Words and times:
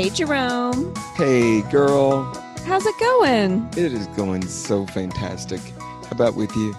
Hey, 0.00 0.08
Jerome. 0.08 0.94
Hey, 1.14 1.60
girl. 1.70 2.24
How's 2.64 2.86
it 2.86 2.98
going? 2.98 3.68
It 3.76 3.92
is 3.92 4.06
going 4.16 4.46
so 4.46 4.86
fantastic. 4.86 5.60
How 5.78 6.12
about 6.12 6.36
with 6.36 6.56
you? 6.56 6.74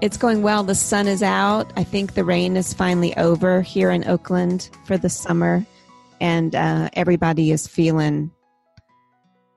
It's 0.00 0.16
going 0.16 0.42
well. 0.42 0.62
The 0.62 0.76
sun 0.76 1.08
is 1.08 1.20
out. 1.20 1.72
I 1.74 1.82
think 1.82 2.14
the 2.14 2.22
rain 2.22 2.56
is 2.56 2.72
finally 2.72 3.12
over 3.16 3.60
here 3.60 3.90
in 3.90 4.06
Oakland 4.06 4.70
for 4.84 4.96
the 4.96 5.08
summer, 5.08 5.66
and 6.20 6.54
uh, 6.54 6.90
everybody 6.92 7.50
is 7.50 7.66
feeling 7.66 8.30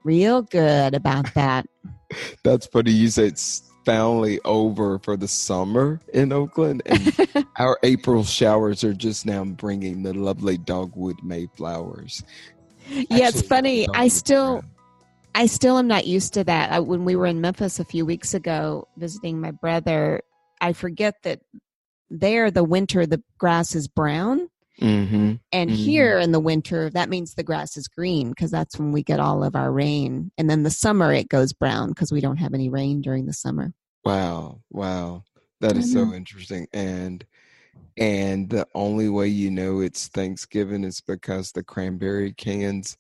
real 0.04 0.42
good 0.42 0.96
about 0.96 1.32
that. 1.36 1.68
That's 2.44 2.66
funny. 2.66 2.94
You 2.94 3.10
say 3.10 3.28
it's 3.28 3.62
finally 3.86 4.40
over 4.44 4.98
for 4.98 5.18
the 5.18 5.28
summer 5.28 6.02
in 6.16 6.34
Oakland, 6.34 6.82
and 6.88 7.46
our 7.60 7.78
April 7.84 8.24
showers 8.24 8.84
are 8.84 8.96
just 8.96 9.28
now 9.28 9.46
bringing 9.46 10.02
the 10.02 10.16
lovely 10.16 10.58
dogwood 10.58 11.18
mayflowers. 11.22 12.24
Yeah, 12.90 13.28
it's 13.30 13.42
funny. 13.42 13.88
I 13.94 14.08
still, 14.08 14.64
I 15.36 15.46
still 15.48 15.78
am 15.78 15.88
not 15.88 16.06
used 16.08 16.34
to 16.36 16.44
that. 16.44 16.72
I, 16.72 16.80
when 16.80 17.06
we 17.06 17.16
were 17.16 17.26
in 17.26 17.42
Memphis 17.42 17.80
a 17.80 17.86
few 17.86 18.06
weeks 18.06 18.34
ago 18.34 18.88
visiting 18.98 19.40
my 19.42 19.52
brother, 19.52 20.22
I 20.62 20.74
forget 20.74 21.16
that 21.24 21.42
there 22.10 22.52
the 22.52 22.64
winter 22.64 23.06
the 23.06 23.22
grass 23.38 23.76
is 23.76 23.88
brown, 23.88 24.50
Mm-hmm. 24.82 25.34
and 25.52 25.70
Mhm. 25.70 25.74
here 25.76 26.18
in 26.18 26.32
the 26.32 26.40
winter 26.40 26.90
that 26.90 27.08
means 27.08 27.36
the 27.36 27.44
grass 27.44 27.78
is 27.78 27.88
green 27.88 28.30
because 28.30 28.50
that's 28.50 28.80
when 28.80 28.92
we 28.92 29.04
get 29.04 29.20
all 29.20 29.44
of 29.44 29.56
our 29.56 29.72
rain. 29.72 30.32
And 30.38 30.50
then 30.50 30.64
the 30.64 30.72
summer 30.72 31.14
it 31.14 31.30
goes 31.30 31.54
brown 31.54 31.90
because 31.90 32.12
we 32.12 32.22
don't 32.22 32.38
have 32.38 32.56
any 32.56 32.70
rain 32.70 33.00
during 33.02 33.28
the 33.28 33.34
summer. 33.34 33.74
Wow, 34.04 34.62
wow, 34.72 35.24
That 35.62 35.78
is 35.78 35.94
so 35.94 36.12
interesting. 36.14 36.68
And 36.74 37.24
and 37.98 38.50
the 38.50 38.68
only 38.74 39.10
way 39.10 39.28
you 39.28 39.52
know 39.52 39.80
it's 39.80 40.08
Thanksgiving 40.08 40.84
is 40.84 41.02
because 41.02 41.52
the 41.52 41.64
cranberry 41.64 42.34
cans 42.34 42.98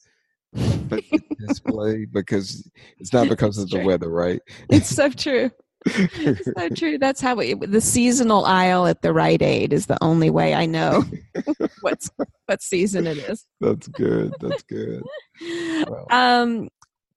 the 0.53 1.03
display 1.47 2.05
because 2.05 2.69
it's 2.99 3.13
not 3.13 3.29
because 3.29 3.57
of 3.57 3.63
It's 3.63 3.71
the 3.71 3.79
true. 3.79 3.87
weather, 3.87 4.09
right? 4.09 4.41
It's 4.69 4.89
so 4.89 5.09
true. 5.09 5.49
It's 5.85 6.45
so 6.57 6.69
true. 6.75 6.97
That's 6.97 7.21
how 7.21 7.35
we, 7.35 7.53
the 7.55 7.81
seasonal 7.81 8.45
aisle 8.45 8.85
at 8.85 9.01
the 9.01 9.13
Rite 9.13 9.41
Aid 9.41 9.73
is 9.73 9.87
the 9.87 9.97
only 10.01 10.29
way 10.29 10.53
I 10.53 10.65
know 10.65 11.03
what's 11.81 12.09
what 12.45 12.61
season 12.61 13.07
it 13.07 13.17
is. 13.17 13.45
That's 13.59 13.87
good. 13.87 14.33
That's 14.39 14.63
good. 14.63 15.03
Wow. 15.87 16.07
Um, 16.09 16.69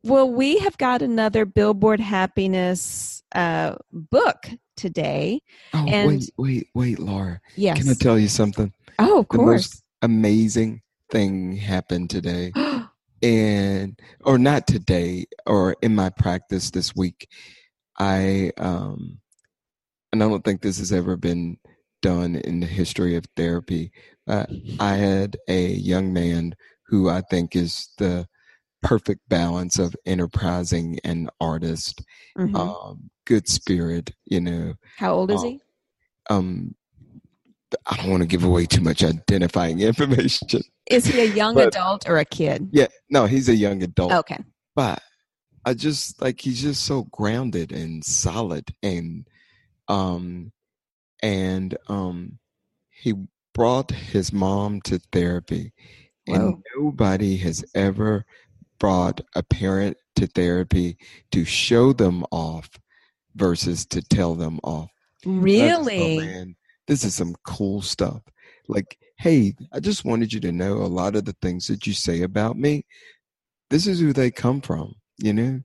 well, 0.03 0.31
we 0.31 0.59
have 0.59 0.79
got 0.79 1.03
another 1.03 1.45
Billboard 1.45 2.01
Happiness 2.01 3.23
uh, 3.35 3.77
book 3.93 4.47
today. 4.77 5.41
Oh 5.75 5.87
and- 5.89 6.09
wait, 6.09 6.31
wait, 6.37 6.69
wait, 6.75 6.99
Laura. 6.99 7.41
Yes. 7.57 7.79
Can 7.79 7.89
I 7.91 7.95
tell 7.95 8.19
you 8.19 8.29
something? 8.29 8.73
oh, 8.99 9.21
of 9.21 9.29
The 9.29 9.37
course. 9.39 9.63
most 9.73 9.83
amazing 10.03 10.83
thing 11.11 11.57
happened 11.57 12.11
today. 12.11 12.53
and 13.23 13.99
or 14.25 14.39
not 14.39 14.67
today 14.67 15.27
or 15.47 15.75
in 15.81 15.95
my 15.95 16.11
practice 16.11 16.71
this 16.71 16.95
week 16.95 17.27
i 17.99 18.51
um 18.59 19.19
and 20.13 20.23
i 20.23 20.29
don't 20.29 20.45
think 20.45 20.61
this 20.61 20.79
has 20.79 20.93
ever 20.93 21.17
been 21.17 21.57
done 22.03 22.37
in 22.37 22.61
the 22.61 22.67
history 22.67 23.17
of 23.17 23.25
therapy 23.35 23.91
uh, 24.29 24.45
i 24.81 24.93
had 24.95 25.35
a 25.49 25.69
young 25.69 26.13
man 26.13 26.55
who 26.87 27.09
i 27.09 27.23
think 27.31 27.57
is 27.57 27.89
the 27.97 28.27
perfect 28.83 29.21
balance 29.29 29.79
of 29.79 29.95
enterprising 30.07 30.99
and 31.05 31.31
artist 31.41 32.03
Mhm. 32.39 32.55
um 32.57 33.11
good 33.27 33.49
spirit 33.49 34.13
you 34.27 34.41
know 34.41 34.75
How 34.99 35.15
old 35.15 35.31
is 35.31 35.43
oh, 35.43 35.49
he? 35.49 35.61
um 36.31 36.75
i 37.87 37.97
don't 37.97 38.11
want 38.11 38.23
to 38.23 38.27
give 38.29 38.45
away 38.45 38.67
too 38.67 38.81
much 38.81 39.03
identifying 39.03 39.81
information 39.93 40.49
Is 40.89 41.07
he 41.07 41.21
a 41.21 41.25
young 41.25 41.55
but- 41.55 41.69
adult 41.69 42.09
or 42.09 42.19
a 42.19 42.25
kid? 42.25 42.69
yeah 42.73 42.87
no 43.11 43.27
he's 43.27 43.49
a 43.49 43.57
young 43.57 43.83
adult 43.83 44.13
Okay. 44.13 44.39
but 44.75 45.01
I 45.65 45.75
just 45.75 46.23
like 46.23 46.41
he's 46.41 46.63
just 46.63 46.85
so 46.85 47.09
grounded 47.11 47.73
and 47.73 48.05
solid 48.05 48.69
and 48.85 49.27
um 49.89 50.53
and 51.25 51.77
um 51.89 52.39
he 52.91 53.15
brought 53.53 53.91
his 53.91 54.33
mom 54.33 54.81
to 54.83 55.01
therapy 55.11 55.73
and 56.29 56.63
nobody 56.77 57.37
has 57.39 57.65
ever 57.75 58.25
brought 58.79 59.21
a 59.35 59.43
parent 59.43 59.97
to 60.17 60.27
therapy 60.27 60.97
to 61.33 61.45
show 61.45 61.93
them 61.93 62.25
off 62.31 62.69
versus 63.35 63.85
to 63.87 64.03
tell 64.03 64.35
them 64.35 64.59
off. 64.65 64.91
And 65.53 65.63
I 65.63 65.71
just 65.71 65.91
Really? 65.91 66.17
man, 66.17 66.57
this 66.87 67.05
is 67.05 67.15
some 67.15 67.35
cool 67.45 67.83
stuff. 67.83 68.23
Like, 68.69 68.97
hey, 69.19 69.55
I 69.73 69.81
just 69.81 70.05
wanted 70.05 70.33
you 70.33 70.41
to 70.41 70.53
know 70.53 70.75
a 70.75 70.87
lot 70.87 71.17
of 71.17 71.25
the 71.25 71.37
things 71.43 71.67
that 71.69 71.87
you 71.87 71.93
say 71.93 72.23
about 72.23 72.57
me. 72.57 72.85
This 73.71 73.87
is 73.87 74.01
who 74.01 74.13
they 74.13 74.31
come 74.31 74.61
from, 74.61 74.95
you 75.19 75.33
know. 75.33 75.61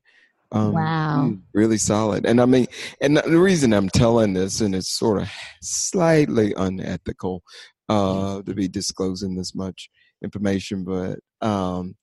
Um, 0.52 0.74
Wow. 0.74 1.32
mm, 1.32 1.42
really 1.54 1.78
solid. 1.78 2.26
And 2.26 2.42
I 2.42 2.46
mean, 2.46 2.68
and 3.02 3.18
the 3.18 3.40
reason 3.40 3.74
I'm 3.74 3.90
telling 3.90 4.34
this, 4.34 4.60
and 4.62 4.76
it's 4.76 4.90
sort 4.92 5.22
of 5.22 5.30
slightly 5.62 6.54
unethical 6.58 7.42
uh, 7.88 8.42
to 8.42 8.54
be 8.54 8.68
disclosing 8.68 9.36
this 9.36 9.56
much 9.56 9.90
information, 10.24 10.84
but 10.84 11.20
um, 11.48 11.96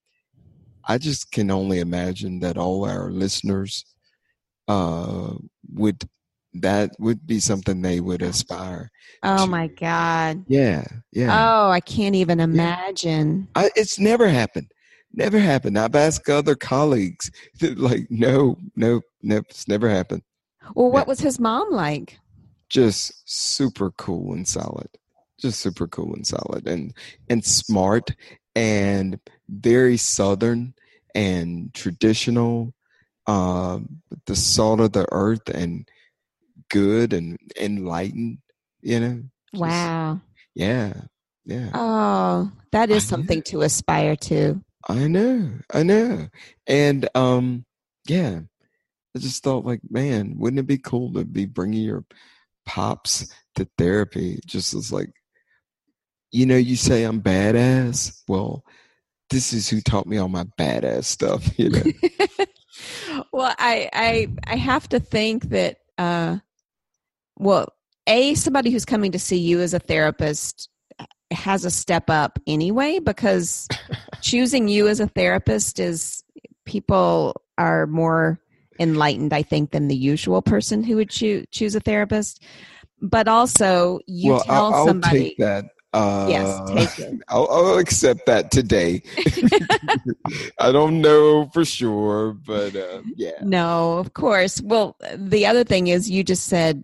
I 0.88 0.98
just 0.98 1.30
can 1.30 1.50
only 1.50 1.80
imagine 1.80 2.40
that 2.40 2.56
all 2.56 2.84
our 2.84 3.10
listeners 3.10 3.84
uh, 4.66 5.34
would 5.72 6.08
that 6.54 6.92
would 6.98 7.26
be 7.26 7.40
something 7.40 7.82
they 7.82 8.00
would 8.00 8.22
aspire. 8.22 8.90
Oh 9.22 9.44
to- 9.44 9.50
my 9.50 9.66
God. 9.68 10.44
Yeah, 10.48 10.84
yeah. 11.12 11.50
Oh, 11.52 11.70
I 11.70 11.80
can't 11.80 12.14
even 12.14 12.40
imagine. 12.40 13.48
I, 13.54 13.70
it's 13.76 13.98
never 13.98 14.28
happened. 14.28 14.72
Never 15.12 15.38
happened. 15.38 15.78
I've 15.78 15.94
asked 15.94 16.28
other 16.28 16.54
colleagues, 16.54 17.30
like, 17.60 18.06
no, 18.10 18.56
no, 18.76 19.02
no, 19.22 19.36
it's 19.38 19.68
never 19.68 19.88
happened. 19.88 20.22
Well, 20.74 20.90
what 20.90 21.00
Yeah. 21.06 21.08
was 21.08 21.20
his 21.20 21.38
mom 21.38 21.70
like? 21.70 22.18
Just 22.68 23.12
super 23.26 23.90
cool 23.92 24.32
and 24.34 24.46
solid. 24.46 24.88
Just 25.38 25.60
super 25.60 25.86
cool 25.86 26.14
and 26.14 26.26
solid 26.26 26.66
and 26.66 26.92
and 27.30 27.44
smart 27.44 28.10
and 28.56 29.18
very 29.48 29.96
southern 29.96 30.74
and 31.14 31.72
traditional. 31.74 32.74
Um, 33.26 34.02
the 34.26 34.34
salt 34.36 34.80
of 34.80 34.92
the 34.92 35.06
earth 35.12 35.48
and 35.50 35.86
good 36.70 37.12
and 37.12 37.38
enlightened. 37.60 38.38
You 38.80 39.00
know. 39.00 39.14
Just- 39.52 39.60
Wow. 39.60 40.20
Yeah. 40.54 40.92
Yeah. 41.44 41.70
Oh, 41.72 42.52
that 42.72 42.90
is 42.90 43.04
I 43.06 43.08
something 43.08 43.42
to 43.44 43.62
aspire 43.62 44.16
to. 44.16 44.62
I 44.88 45.08
know, 45.08 45.50
I 45.72 45.82
know. 45.82 46.28
And 46.66 47.08
um 47.14 47.64
yeah, 48.06 48.40
I 49.14 49.18
just 49.18 49.42
thought 49.42 49.64
like, 49.64 49.80
man, 49.90 50.34
wouldn't 50.38 50.60
it 50.60 50.66
be 50.66 50.78
cool 50.78 51.12
to 51.14 51.24
be 51.24 51.46
bringing 51.46 51.82
your 51.82 52.04
pops 52.66 53.32
to 53.54 53.66
therapy 53.78 54.40
just 54.46 54.74
as 54.74 54.92
like 54.92 55.10
you 56.30 56.44
know, 56.44 56.56
you 56.58 56.76
say 56.76 57.04
I'm 57.04 57.22
badass. 57.22 58.22
Well, 58.28 58.62
this 59.30 59.52
is 59.52 59.68
who 59.68 59.80
taught 59.80 60.06
me 60.06 60.18
all 60.18 60.28
my 60.28 60.44
badass 60.58 61.04
stuff, 61.04 61.48
you 61.58 61.70
know. 61.70 61.82
well, 63.32 63.54
I, 63.58 63.88
I 63.92 64.28
I 64.46 64.56
have 64.56 64.88
to 64.90 65.00
think 65.00 65.50
that 65.50 65.78
uh 65.96 66.38
well, 67.36 67.72
a 68.06 68.34
somebody 68.34 68.70
who's 68.70 68.84
coming 68.84 69.12
to 69.12 69.18
see 69.18 69.38
you 69.38 69.60
as 69.60 69.74
a 69.74 69.78
therapist 69.78 70.68
has 71.30 71.64
a 71.64 71.70
step 71.70 72.08
up 72.08 72.38
anyway 72.46 72.98
because 72.98 73.68
choosing 74.22 74.66
you 74.66 74.88
as 74.88 74.98
a 74.98 75.06
therapist 75.06 75.78
is 75.78 76.24
people 76.64 77.42
are 77.58 77.86
more 77.86 78.40
enlightened 78.80 79.32
I 79.32 79.42
think 79.42 79.72
than 79.72 79.88
the 79.88 79.96
usual 79.96 80.40
person 80.40 80.82
who 80.82 80.96
would 80.96 81.10
choo- 81.10 81.44
choose 81.50 81.74
a 81.74 81.80
therapist. 81.80 82.42
But 83.00 83.28
also 83.28 84.00
you 84.06 84.32
well, 84.32 84.40
tell 84.40 84.66
I'll, 84.66 84.74
I'll 84.74 84.86
somebody 84.86 85.18
take 85.18 85.36
that. 85.38 85.66
Uh, 85.92 86.26
Yes, 86.28 86.60
take 86.70 86.98
it. 86.98 87.22
I'll, 87.28 87.48
I'll 87.50 87.78
accept 87.78 88.26
that 88.26 88.50
today. 88.50 89.02
I 90.60 90.72
don't 90.72 91.00
know 91.00 91.46
for 91.52 91.64
sure, 91.64 92.32
but 92.32 92.76
uh, 92.76 93.02
yeah. 93.16 93.42
No, 93.42 93.98
of 93.98 94.12
course. 94.14 94.60
Well, 94.60 94.96
the 95.16 95.46
other 95.46 95.64
thing 95.64 95.86
is 95.86 96.10
you 96.10 96.22
just 96.24 96.46
said 96.46 96.82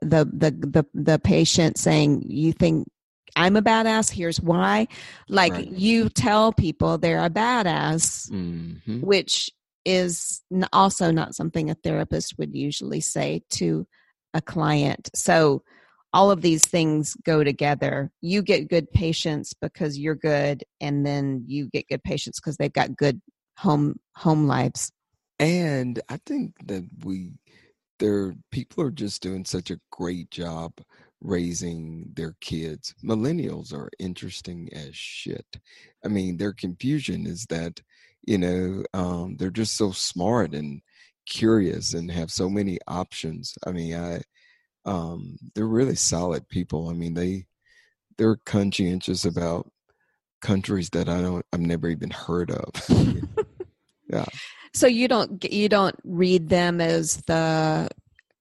the 0.00 0.24
the 0.24 0.50
the 0.50 0.86
the 0.94 1.18
patient 1.18 1.78
saying 1.78 2.24
you 2.26 2.52
think 2.52 2.88
I'm 3.36 3.56
a 3.56 3.62
badass, 3.62 4.10
here's 4.10 4.40
why. 4.40 4.88
Like 5.28 5.52
Right. 5.52 5.68
you 5.70 6.08
tell 6.08 6.52
people 6.52 6.98
they're 6.98 7.24
a 7.24 7.30
badass, 7.30 8.30
hmm 8.30 9.00
which 9.00 9.50
is 9.84 10.42
also 10.72 11.10
not 11.12 11.34
something 11.34 11.70
a 11.70 11.74
therapist 11.74 12.36
would 12.38 12.54
usually 12.54 13.00
say 13.00 13.42
to 13.50 13.86
a 14.34 14.40
client. 14.42 15.08
So 15.14 15.62
all 16.12 16.30
of 16.30 16.40
these 16.40 16.66
things 16.66 17.16
go 17.24 17.44
together. 17.44 18.10
You 18.20 18.42
get 18.42 18.68
good 18.68 18.90
patients 18.90 19.54
because 19.60 19.98
you're 19.98 20.14
good 20.14 20.64
and 20.80 21.04
then 21.04 21.44
you 21.46 21.68
get 21.68 21.88
good 21.88 22.02
patients 22.02 22.40
because 22.40 22.56
they've 22.56 22.72
got 22.72 22.96
good 22.96 23.20
home 23.56 23.98
home 24.14 24.46
lives. 24.46 24.90
And 25.38 26.00
I 26.08 26.18
think 26.24 26.54
that 26.66 26.84
we 27.04 27.32
there 27.98 28.34
people 28.50 28.84
are 28.84 28.90
just 28.90 29.22
doing 29.22 29.44
such 29.44 29.70
a 29.70 29.80
great 29.90 30.30
job 30.30 30.72
raising 31.20 32.10
their 32.14 32.36
kids. 32.40 32.94
Millennials 33.04 33.72
are 33.72 33.90
interesting 33.98 34.68
as 34.72 34.94
shit. 34.94 35.46
I 36.04 36.08
mean, 36.08 36.36
their 36.36 36.52
confusion 36.52 37.26
is 37.26 37.44
that, 37.46 37.80
you 38.24 38.38
know, 38.38 38.84
um, 38.94 39.36
they're 39.36 39.50
just 39.50 39.76
so 39.76 39.90
smart 39.90 40.54
and 40.54 40.80
curious 41.26 41.92
and 41.92 42.10
have 42.10 42.30
so 42.30 42.48
many 42.48 42.78
options. 42.86 43.54
I 43.66 43.72
mean, 43.72 43.94
I, 43.96 44.22
um, 44.88 45.36
they're 45.54 45.66
really 45.66 45.94
solid 45.94 46.48
people. 46.48 46.88
I 46.88 46.94
mean, 46.94 47.12
they, 47.12 47.46
they're 48.16 48.38
conscientious 48.46 49.26
about 49.26 49.70
countries 50.40 50.88
that 50.90 51.10
I 51.10 51.20
don't, 51.20 51.44
I've 51.52 51.60
never 51.60 51.88
even 51.88 52.10
heard 52.10 52.50
of. 52.50 52.70
yeah. 54.08 54.24
So 54.72 54.86
you 54.86 55.06
don't, 55.06 55.44
you 55.52 55.68
don't 55.68 55.96
read 56.04 56.48
them 56.48 56.80
as 56.80 57.18
the 57.26 57.90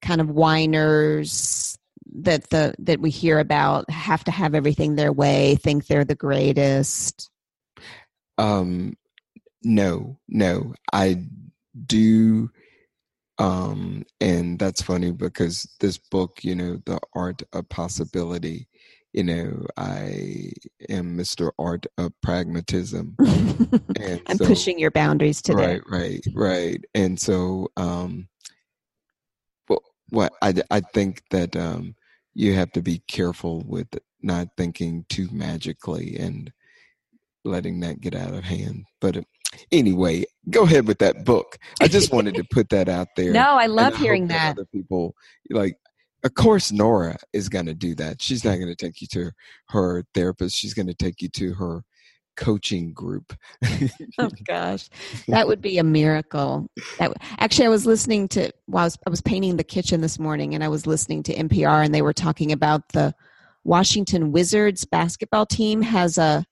kind 0.01 0.21
of 0.21 0.29
whiners 0.29 1.77
that 2.19 2.49
the 2.49 2.73
that 2.79 3.01
we 3.01 3.09
hear 3.09 3.37
about 3.37 3.89
have 3.89 4.23
to 4.23 4.31
have 4.31 4.55
everything 4.55 4.95
their 4.95 5.11
way 5.11 5.55
think 5.55 5.85
they're 5.85 6.05
the 6.05 6.15
greatest 6.15 7.29
um 8.37 8.95
no 9.63 10.17
no 10.29 10.73
i 10.93 11.21
do 11.85 12.49
um 13.39 14.03
and 14.19 14.57
that's 14.57 14.81
funny 14.81 15.11
because 15.11 15.67
this 15.79 15.97
book 15.97 16.39
you 16.43 16.55
know 16.55 16.77
the 16.85 16.99
art 17.13 17.43
of 17.53 17.69
possibility 17.69 18.67
you 19.13 19.23
know 19.23 19.65
i 19.77 20.51
am 20.89 21.17
mr 21.17 21.51
art 21.59 21.85
of 21.97 22.11
pragmatism. 22.21 23.15
And 23.99 24.21
i'm 24.27 24.37
so, 24.37 24.45
pushing 24.45 24.77
your 24.77 24.91
boundaries 24.91 25.41
today. 25.41 25.79
Right 25.79 25.81
right 25.89 26.25
right. 26.35 26.85
And 26.93 27.19
so 27.19 27.69
um 27.77 28.27
well 29.67 29.81
what 30.09 30.33
i 30.41 30.53
i 30.69 30.79
think 30.79 31.23
that 31.31 31.55
um 31.55 31.95
you 32.33 32.53
have 32.53 32.71
to 32.73 32.81
be 32.81 33.01
careful 33.07 33.63
with 33.65 33.87
not 34.21 34.49
thinking 34.57 35.05
too 35.09 35.27
magically 35.31 36.15
and 36.17 36.51
letting 37.43 37.79
that 37.79 38.01
get 38.01 38.13
out 38.13 38.33
of 38.33 38.43
hand. 38.43 38.85
But 39.01 39.23
anyway, 39.71 40.25
go 40.49 40.63
ahead 40.63 40.87
with 40.87 40.99
that 40.99 41.25
book. 41.25 41.57
I 41.81 41.87
just 41.87 42.11
wanted 42.11 42.35
to 42.35 42.43
put 42.51 42.69
that 42.69 42.89
out 42.89 43.07
there. 43.15 43.31
No, 43.31 43.53
I 43.53 43.67
love 43.67 43.95
hearing 43.95 44.27
that. 44.27 44.55
that. 44.55 44.61
Other 44.61 44.67
people 44.73 45.15
like 45.49 45.77
of 46.23 46.33
course 46.33 46.71
Nora 46.71 47.17
is 47.33 47.49
going 47.49 47.67
to 47.67 47.73
do 47.73 47.95
that. 47.95 48.21
She's 48.21 48.43
not 48.43 48.55
going 48.55 48.67
to 48.67 48.75
take 48.75 49.01
you 49.01 49.07
to 49.13 49.31
her 49.69 50.03
therapist. 50.13 50.55
She's 50.55 50.73
going 50.73 50.87
to 50.87 50.93
take 50.93 51.21
you 51.21 51.29
to 51.29 51.53
her 51.55 51.83
coaching 52.35 52.93
group. 52.93 53.33
oh 54.19 54.29
gosh, 54.45 54.89
that 55.27 55.47
would 55.47 55.61
be 55.61 55.77
a 55.77 55.83
miracle. 55.83 56.67
That 56.99 57.13
actually, 57.39 57.65
I 57.65 57.69
was 57.69 57.85
listening 57.85 58.27
to 58.29 58.51
while 58.67 58.83
I 58.83 58.85
was, 58.85 58.97
I 59.07 59.09
was 59.09 59.21
painting 59.21 59.57
the 59.57 59.63
kitchen 59.63 60.01
this 60.01 60.19
morning, 60.19 60.55
and 60.55 60.63
I 60.63 60.69
was 60.69 60.87
listening 60.87 61.23
to 61.23 61.35
NPR, 61.35 61.83
and 61.83 61.93
they 61.93 62.01
were 62.01 62.13
talking 62.13 62.51
about 62.51 62.89
the 62.89 63.13
Washington 63.63 64.31
Wizards 64.31 64.85
basketball 64.85 65.45
team 65.45 65.81
has 65.81 66.17
a 66.17 66.45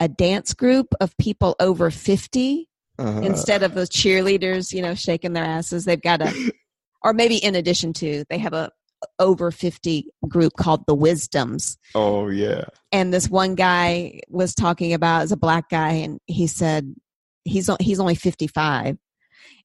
a 0.00 0.08
dance 0.08 0.52
group 0.52 0.92
of 1.00 1.16
people 1.16 1.54
over 1.60 1.90
50 1.90 2.68
uh-huh. 2.98 3.20
instead 3.20 3.62
of 3.62 3.74
those 3.74 3.88
cheerleaders, 3.88 4.72
you 4.72 4.82
know, 4.82 4.94
shaking 4.94 5.32
their 5.32 5.44
asses. 5.44 5.84
They've 5.84 6.00
got 6.00 6.22
a, 6.22 6.52
or 7.02 7.12
maybe 7.12 7.36
in 7.36 7.54
addition 7.54 7.92
to, 7.94 8.24
they 8.28 8.38
have 8.38 8.52
a 8.52 8.70
over 9.18 9.50
50 9.50 10.06
group 10.28 10.52
called 10.56 10.84
the 10.86 10.94
Wisdoms. 10.94 11.76
Oh, 11.94 12.28
yeah. 12.28 12.64
And 12.92 13.12
this 13.12 13.28
one 13.28 13.54
guy 13.54 14.20
was 14.28 14.54
talking 14.54 14.92
about 14.92 15.22
as 15.22 15.32
a 15.32 15.36
black 15.36 15.68
guy, 15.68 15.92
and 15.92 16.20
he 16.26 16.46
said 16.46 16.94
he's 17.44 17.68
he's 17.80 18.00
only 18.00 18.14
55. 18.14 18.96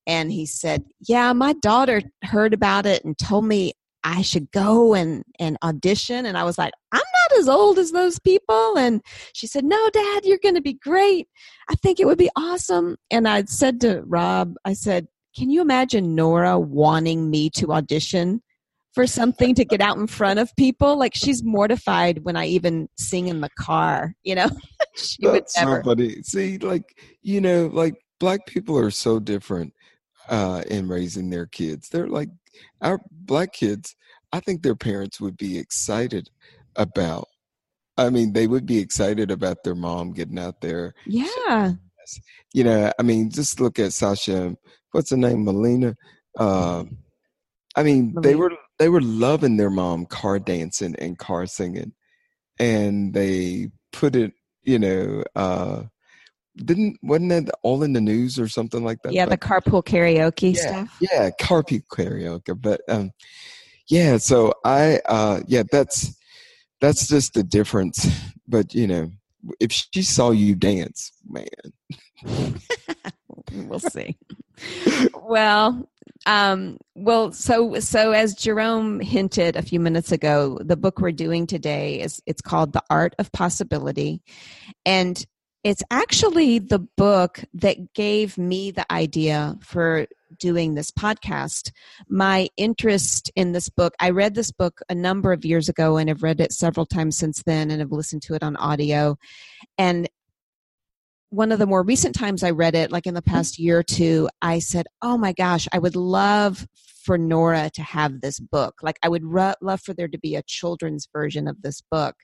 And 0.08 0.32
he 0.32 0.46
said, 0.46 0.86
Yeah, 1.08 1.34
my 1.34 1.54
daughter 1.54 2.02
heard 2.24 2.54
about 2.54 2.86
it 2.86 3.04
and 3.04 3.18
told 3.18 3.46
me 3.46 3.74
I 4.08 4.22
should 4.22 4.50
go 4.52 4.94
and, 4.94 5.26
and 5.38 5.58
audition. 5.62 6.26
And 6.26 6.38
I 6.38 6.46
was 6.46 6.58
like, 6.58 6.72
I'm 6.94 7.00
not 7.00 7.40
as 7.40 7.50
old 7.50 7.78
as 7.78 7.92
those 7.92 8.20
people. 8.20 8.78
And 8.78 9.02
she 9.34 9.48
said, 9.48 9.66
No, 9.66 9.90
dad, 9.92 10.24
you're 10.24 10.40
going 10.42 10.56
to 10.56 10.62
be 10.62 10.76
great. 10.76 11.28
I 11.70 11.76
think 11.76 12.00
it 12.00 12.06
would 12.06 12.18
be 12.18 12.30
awesome. 12.38 12.96
And 13.12 13.28
I 13.28 13.44
said 13.44 13.82
to 13.82 14.04
Rob, 14.06 14.56
I 14.64 14.72
said, 14.72 15.10
Can 15.36 15.50
you 15.50 15.60
imagine 15.60 16.16
Nora 16.16 16.58
wanting 16.58 17.30
me 17.30 17.50
to 17.52 17.74
audition? 17.74 18.42
for 18.94 19.06
something 19.06 19.54
to 19.54 19.64
get 19.64 19.80
out 19.80 19.98
in 19.98 20.08
front 20.08 20.40
of 20.40 20.56
people. 20.56 20.98
Like 20.98 21.14
she's 21.14 21.44
mortified 21.44 22.24
when 22.24 22.36
I 22.36 22.48
even 22.48 22.90
sing 22.98 23.28
in 23.28 23.42
the 23.42 23.50
car, 23.50 24.16
you 24.24 24.34
know? 24.34 24.50
she 24.96 25.18
That's 25.22 25.56
would 25.56 25.86
never. 25.86 26.24
See, 26.24 26.58
like, 26.58 26.98
you 27.22 27.40
know, 27.40 27.70
like 27.72 27.94
black 28.20 28.48
people 28.48 28.76
are 28.76 28.90
so 28.90 29.20
different 29.20 29.76
uh 30.30 30.64
in 30.72 30.88
raising 30.88 31.30
their 31.30 31.46
kids. 31.46 31.90
They're 31.90 32.08
like 32.08 32.30
our 32.82 33.00
black 33.28 33.54
kids, 33.54 33.96
I 34.32 34.40
think 34.40 34.64
their 34.64 34.76
parents 34.76 35.22
would 35.22 35.38
be 35.38 35.58
excited 35.58 36.30
about 36.76 37.28
I 38.00 38.12
mean, 38.12 38.34
they 38.34 38.46
would 38.46 38.68
be 38.68 38.78
excited 38.78 39.32
about 39.32 39.64
their 39.64 39.74
mom 39.74 40.14
getting 40.14 40.38
out 40.38 40.62
there. 40.62 40.94
Yeah. 41.08 41.72
You 42.54 42.64
know, 42.64 42.92
I 43.00 43.02
mean, 43.02 43.32
just 43.32 43.60
look 43.60 43.80
at 43.80 43.92
Sasha. 43.92 44.56
What's 44.92 45.10
her 45.10 45.18
name? 45.18 45.44
Melina. 45.44 45.96
Uh, 46.38 46.84
I 47.76 47.82
mean, 47.82 48.14
Melina. 48.14 48.22
they 48.22 48.36
were 48.36 48.52
they 48.78 48.90
were 48.90 49.02
loving 49.02 49.58
their 49.58 49.72
mom 49.72 50.06
car 50.06 50.38
dancing 50.38 50.96
and 51.00 51.18
car 51.18 51.48
singing 51.48 51.94
and 52.60 53.14
they 53.14 53.70
put 53.92 54.16
it 54.16 54.34
you 54.64 54.80
know 54.80 55.24
uh 55.36 55.84
didn't 56.66 56.98
wasn't 57.02 57.30
that 57.30 57.50
all 57.64 57.84
in 57.84 57.94
the 57.94 58.02
news 58.02 58.40
or 58.40 58.48
something 58.48 58.84
like 58.84 59.02
that 59.04 59.14
yeah 59.14 59.26
the 59.26 59.38
carpool 59.38 59.84
karaoke 59.84 60.56
yeah, 60.56 60.62
stuff? 60.62 60.98
yeah 61.00 61.30
carpool 61.40 61.82
karaoke 61.92 62.60
but 62.62 62.82
um 62.90 63.12
yeah 63.88 64.18
so 64.18 64.54
i 64.64 65.00
uh 65.06 65.40
yeah 65.48 65.64
that's 65.72 66.16
that's 66.82 67.08
just 67.08 67.34
the 67.34 67.44
difference 67.44 68.08
but 68.48 68.74
you 68.74 68.88
know 68.88 69.12
if 69.60 69.72
she 69.72 70.02
saw 70.02 70.32
you 70.32 70.56
dance 70.56 71.12
man. 71.28 71.46
We'll 73.54 73.80
see. 73.80 74.18
Well 75.14 75.88
um, 76.26 76.78
well, 76.94 77.32
so 77.32 77.80
so 77.80 78.12
as 78.12 78.34
Jerome 78.34 79.00
hinted 79.00 79.56
a 79.56 79.62
few 79.62 79.80
minutes 79.80 80.12
ago, 80.12 80.60
the 80.62 80.76
book 80.76 81.00
we're 81.00 81.12
doing 81.12 81.48
today 81.48 82.02
is 82.02 82.22
it's 82.26 82.42
called 82.42 82.74
The 82.74 82.84
Art 82.90 83.16
of 83.18 83.32
Possibility, 83.32 84.22
and 84.86 85.26
it's 85.64 85.84
actually 85.92 86.60
the 86.60 86.80
book 86.80 87.44
that 87.54 87.94
gave 87.94 88.38
me 88.38 88.72
the 88.72 88.90
idea 88.92 89.58
for 89.62 90.08
doing 90.40 90.76
this 90.76 90.92
podcast. 90.92 91.72
My 92.08 92.50
interest 92.58 93.32
in 93.36 93.52
this 93.52 93.70
book, 93.70 93.94
I 94.00 94.12
read 94.12 94.36
this 94.36 94.52
book 94.52 94.82
a 94.90 94.96
number 94.96 95.32
of 95.34 95.46
years 95.46 95.70
ago 95.70 95.98
and 95.98 96.10
have 96.10 96.24
read 96.24 96.40
it 96.40 96.54
several 96.54 96.86
times 96.86 97.18
since 97.18 97.44
then 97.44 97.72
and 97.72 97.80
have 97.80 97.92
listened 97.92 98.22
to 98.24 98.34
it 98.34 98.44
on 98.44 98.56
audio. 98.58 99.18
And 99.78 100.08
one 101.30 101.52
of 101.52 101.60
the 101.60 101.68
more 101.68 101.84
recent 101.84 102.16
times 102.16 102.44
I 102.44 102.52
read 102.52 102.76
it, 102.76 102.92
like 102.92 103.08
in 103.08 103.14
the 103.14 103.22
past 103.22 103.60
year 103.60 103.80
or 103.80 103.84
two, 103.84 104.30
I 104.42 104.60
said, 104.60 104.88
Oh 105.02 105.18
my 105.18 105.34
gosh, 105.34 105.68
I 105.74 105.80
would 105.80 105.96
love 105.96 106.68
for 107.04 107.18
Nora 107.18 107.70
to 107.74 107.82
have 107.82 108.22
this 108.22 108.40
book. 108.40 108.76
Like, 108.84 109.00
I 109.02 109.10
would 109.10 109.24
love 109.24 109.82
for 109.82 109.94
there 109.94 110.10
to 110.10 110.20
be 110.20 110.36
a 110.36 110.44
children's 110.44 111.08
version 111.12 111.48
of 111.48 111.62
this 111.62 111.82
book. 111.90 112.16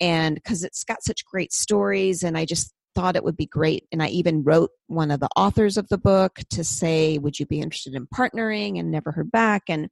And 0.00 0.34
because 0.34 0.64
it's 0.64 0.84
got 0.84 1.04
such 1.04 1.24
great 1.24 1.52
stories, 1.52 2.22
and 2.22 2.36
I 2.36 2.44
just 2.44 2.72
thought 2.94 3.16
it 3.16 3.24
would 3.24 3.36
be 3.36 3.46
great. 3.46 3.86
And 3.92 4.02
I 4.02 4.08
even 4.08 4.42
wrote 4.42 4.70
one 4.86 5.10
of 5.10 5.20
the 5.20 5.28
authors 5.36 5.76
of 5.76 5.88
the 5.88 5.98
book 5.98 6.40
to 6.50 6.64
say, 6.64 7.18
Would 7.18 7.38
you 7.38 7.46
be 7.46 7.60
interested 7.60 7.94
in 7.94 8.06
partnering? 8.06 8.78
And 8.78 8.90
never 8.90 9.12
heard 9.12 9.30
back. 9.30 9.64
And, 9.68 9.88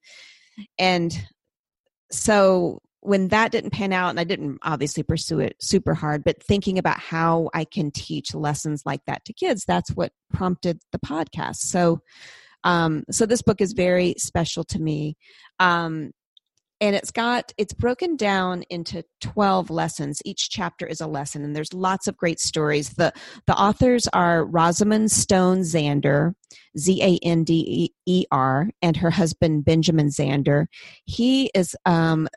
and, 0.78 1.16
so 2.10 2.80
when 3.00 3.28
that 3.28 3.52
didn't 3.52 3.70
pan 3.70 3.92
out 3.92 4.10
and 4.10 4.20
i 4.20 4.24
didn't 4.24 4.58
obviously 4.62 5.02
pursue 5.02 5.38
it 5.40 5.56
super 5.60 5.94
hard 5.94 6.24
but 6.24 6.42
thinking 6.42 6.78
about 6.78 6.98
how 6.98 7.48
i 7.54 7.64
can 7.64 7.90
teach 7.90 8.34
lessons 8.34 8.82
like 8.84 9.00
that 9.06 9.24
to 9.24 9.32
kids 9.32 9.64
that's 9.64 9.90
what 9.90 10.12
prompted 10.32 10.80
the 10.92 10.98
podcast 10.98 11.56
so 11.56 12.00
um 12.64 13.04
so 13.10 13.26
this 13.26 13.42
book 13.42 13.60
is 13.60 13.72
very 13.72 14.14
special 14.18 14.64
to 14.64 14.80
me 14.80 15.16
um 15.60 16.10
and 16.80 16.94
it's 16.94 17.10
got 17.10 17.52
it's 17.58 17.72
broken 17.72 18.16
down 18.16 18.62
into 18.70 19.04
12 19.20 19.70
lessons 19.70 20.20
each 20.24 20.50
chapter 20.50 20.86
is 20.86 21.00
a 21.00 21.06
lesson 21.06 21.44
and 21.44 21.54
there's 21.54 21.72
lots 21.72 22.06
of 22.06 22.16
great 22.16 22.40
stories 22.40 22.90
the 22.94 23.12
the 23.46 23.54
authors 23.54 24.06
are 24.12 24.44
rosamund 24.44 25.10
stone 25.10 25.60
zander 25.60 26.32
z-a-n-d-e-r 26.78 28.70
and 28.82 28.96
her 28.96 29.10
husband 29.10 29.64
benjamin 29.64 30.08
zander 30.08 30.66
he 31.04 31.50
is 31.54 31.74
um 31.84 32.28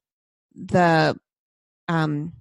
the 0.56 1.16
um, 1.88 2.34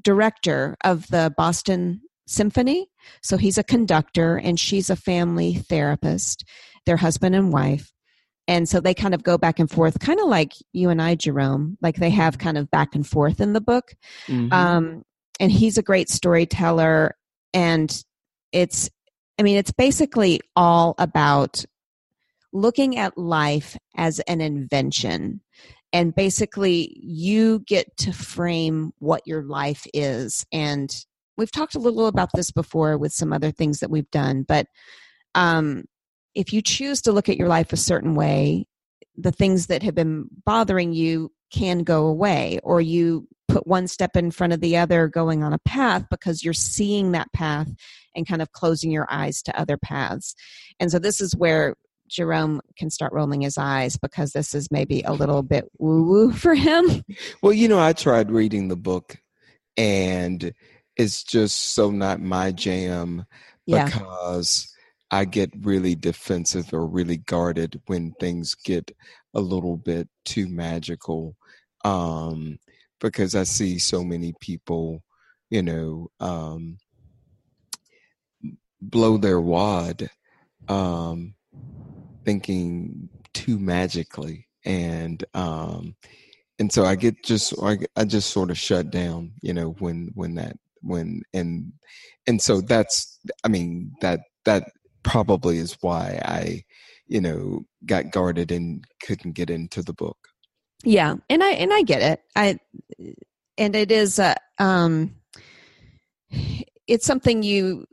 director 0.00 0.76
of 0.84 1.06
the 1.08 1.32
Boston 1.36 2.02
Symphony. 2.26 2.88
So 3.22 3.36
he's 3.36 3.58
a 3.58 3.64
conductor 3.64 4.36
and 4.36 4.58
she's 4.58 4.90
a 4.90 4.96
family 4.96 5.54
therapist. 5.54 6.44
They're 6.86 6.96
husband 6.96 7.34
and 7.34 7.52
wife. 7.52 7.92
And 8.48 8.68
so 8.68 8.80
they 8.80 8.94
kind 8.94 9.14
of 9.14 9.22
go 9.22 9.38
back 9.38 9.58
and 9.58 9.70
forth, 9.70 9.98
kind 10.00 10.20
of 10.20 10.26
like 10.26 10.52
you 10.72 10.90
and 10.90 11.00
I, 11.00 11.14
Jerome. 11.14 11.78
Like 11.80 11.96
they 11.96 12.10
have 12.10 12.38
kind 12.38 12.58
of 12.58 12.70
back 12.70 12.94
and 12.94 13.06
forth 13.06 13.40
in 13.40 13.52
the 13.52 13.60
book. 13.60 13.94
Mm-hmm. 14.26 14.52
Um, 14.52 15.02
and 15.38 15.52
he's 15.52 15.78
a 15.78 15.82
great 15.82 16.10
storyteller. 16.10 17.16
And 17.54 18.04
it's, 18.52 18.90
I 19.38 19.42
mean, 19.42 19.56
it's 19.56 19.72
basically 19.72 20.40
all 20.56 20.94
about 20.98 21.64
looking 22.52 22.98
at 22.98 23.16
life 23.16 23.76
as 23.96 24.20
an 24.20 24.40
invention 24.40 25.40
and 25.92 26.14
basically 26.14 26.96
you 27.02 27.60
get 27.60 27.96
to 27.98 28.12
frame 28.12 28.92
what 28.98 29.22
your 29.26 29.42
life 29.42 29.86
is 29.94 30.44
and 30.52 31.04
we've 31.36 31.52
talked 31.52 31.74
a 31.74 31.78
little 31.78 32.06
about 32.06 32.28
this 32.34 32.50
before 32.50 32.98
with 32.98 33.12
some 33.12 33.32
other 33.32 33.50
things 33.50 33.80
that 33.80 33.90
we've 33.90 34.10
done 34.10 34.44
but 34.46 34.66
um, 35.34 35.84
if 36.34 36.52
you 36.52 36.62
choose 36.62 37.02
to 37.02 37.12
look 37.12 37.28
at 37.28 37.36
your 37.36 37.48
life 37.48 37.72
a 37.72 37.76
certain 37.76 38.14
way 38.14 38.66
the 39.16 39.32
things 39.32 39.66
that 39.66 39.82
have 39.82 39.94
been 39.94 40.26
bothering 40.44 40.92
you 40.92 41.30
can 41.52 41.80
go 41.80 42.06
away 42.06 42.58
or 42.62 42.80
you 42.80 43.26
put 43.48 43.66
one 43.66 43.86
step 43.86 44.16
in 44.16 44.30
front 44.30 44.52
of 44.54 44.60
the 44.60 44.76
other 44.76 45.06
going 45.08 45.42
on 45.44 45.52
a 45.52 45.58
path 45.58 46.06
because 46.10 46.42
you're 46.42 46.54
seeing 46.54 47.12
that 47.12 47.30
path 47.34 47.68
and 48.14 48.26
kind 48.26 48.40
of 48.40 48.52
closing 48.52 48.90
your 48.90 49.06
eyes 49.10 49.42
to 49.42 49.58
other 49.60 49.76
paths 49.76 50.34
and 50.80 50.90
so 50.90 50.98
this 50.98 51.20
is 51.20 51.36
where 51.36 51.74
Jerome 52.08 52.60
can 52.76 52.90
start 52.90 53.12
rolling 53.12 53.40
his 53.40 53.56
eyes 53.56 53.96
because 53.96 54.32
this 54.32 54.54
is 54.54 54.70
maybe 54.70 55.02
a 55.02 55.12
little 55.12 55.42
bit 55.42 55.64
woo 55.78 56.02
woo 56.02 56.32
for 56.34 56.54
him. 56.54 57.02
Well, 57.42 57.54
you 57.54 57.68
know, 57.68 57.80
I 57.80 57.94
tried 57.94 58.30
reading 58.30 58.68
the 58.68 58.76
book 58.76 59.16
and 59.76 60.52
it's 60.96 61.24
just 61.24 61.72
so 61.72 61.90
not 61.90 62.20
my 62.20 62.52
jam 62.52 63.24
Yeah. 63.66 63.86
because 63.86 64.71
I 65.12 65.26
get 65.26 65.50
really 65.60 65.94
defensive 65.94 66.72
or 66.72 66.86
really 66.86 67.18
guarded 67.18 67.80
when 67.86 68.12
things 68.18 68.54
get 68.54 68.90
a 69.34 69.40
little 69.40 69.76
bit 69.76 70.08
too 70.24 70.48
magical. 70.48 71.36
Um, 71.84 72.58
because 73.00 73.34
I 73.34 73.44
see 73.44 73.78
so 73.78 74.02
many 74.02 74.34
people, 74.40 75.02
you 75.50 75.62
know, 75.62 76.10
um, 76.18 76.78
blow 78.80 79.18
their 79.18 79.40
wad 79.40 80.10
um, 80.68 81.34
thinking 82.24 83.08
too 83.34 83.58
magically 83.58 84.46
and 84.64 85.24
um 85.34 85.96
and 86.58 86.70
so 86.72 86.84
i 86.84 86.94
get 86.94 87.22
just 87.24 87.54
I, 87.62 87.78
I 87.96 88.04
just 88.04 88.30
sort 88.30 88.50
of 88.50 88.58
shut 88.58 88.90
down 88.90 89.32
you 89.42 89.52
know 89.52 89.70
when 89.78 90.10
when 90.14 90.34
that 90.36 90.56
when 90.82 91.22
and 91.32 91.72
and 92.26 92.40
so 92.40 92.60
that's 92.60 93.18
i 93.42 93.48
mean 93.48 93.92
that 94.00 94.20
that 94.44 94.70
probably 95.02 95.58
is 95.58 95.76
why 95.80 96.20
i 96.24 96.62
you 97.06 97.20
know 97.20 97.64
got 97.86 98.10
guarded 98.10 98.50
and 98.52 98.84
couldn't 99.04 99.32
get 99.32 99.50
into 99.50 99.82
the 99.82 99.92
book 99.94 100.16
Yeah, 100.84 101.14
and 101.30 101.42
I 101.42 101.50
and 101.52 101.72
I 101.72 101.82
get 101.82 102.02
it. 102.02 102.20
I 102.34 102.58
and 103.58 103.76
it 103.76 103.90
is 103.92 104.18
a, 104.18 104.34
um 104.58 105.14
it's 106.88 107.06
something 107.06 107.42
you 107.42 107.86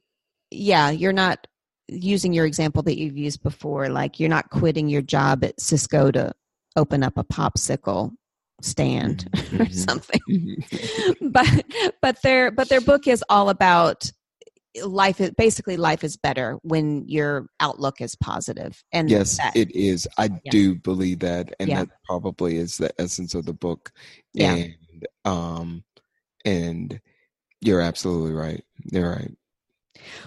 yeah, 0.51 0.89
you're 0.89 1.13
not 1.13 1.45
using 1.87 2.33
your 2.33 2.45
example 2.45 2.81
that 2.83 2.97
you've 2.97 3.17
used 3.17 3.43
before 3.43 3.89
like 3.89 4.19
you're 4.19 4.29
not 4.29 4.49
quitting 4.49 4.89
your 4.89 5.01
job 5.01 5.43
at 5.43 5.59
Cisco 5.59 6.11
to 6.11 6.31
open 6.75 7.03
up 7.03 7.17
a 7.17 7.23
popsicle 7.23 8.11
stand 8.61 9.27
or 9.59 9.65
Mhm. 9.65 9.71
something. 9.71 10.21
Mhm. 10.29 10.55
But 11.21 11.65
but 12.01 12.21
their 12.23 12.51
but 12.51 12.69
their 12.69 12.81
book 12.81 13.07
is 13.07 13.23
all 13.29 13.49
about 13.49 14.11
life 14.83 15.19
is 15.21 15.31
basically 15.31 15.77
life 15.77 16.03
is 16.03 16.17
better 16.17 16.57
when 16.63 17.03
your 17.07 17.47
outlook 17.59 18.01
is 18.01 18.15
positive 18.15 18.83
and 18.91 19.09
yes 19.09 19.37
that- 19.37 19.55
it 19.55 19.71
is 19.71 20.07
i 20.17 20.25
Yeah. 20.25 20.51
do 20.51 20.75
believe 20.75 21.19
that 21.19 21.53
and 21.59 21.69
Yeah. 21.69 21.79
that 21.85 21.89
probably 22.05 22.57
is 22.57 22.77
the 22.77 22.91
essence 22.99 23.33
of 23.35 23.45
the 23.45 23.53
book 23.53 23.91
Yeah. 24.33 24.55
and 24.55 25.07
um 25.25 25.83
and 26.45 26.99
you're 27.61 27.81
absolutely 27.81 28.33
right 28.33 28.63
you're 28.91 29.09
right 29.11 29.31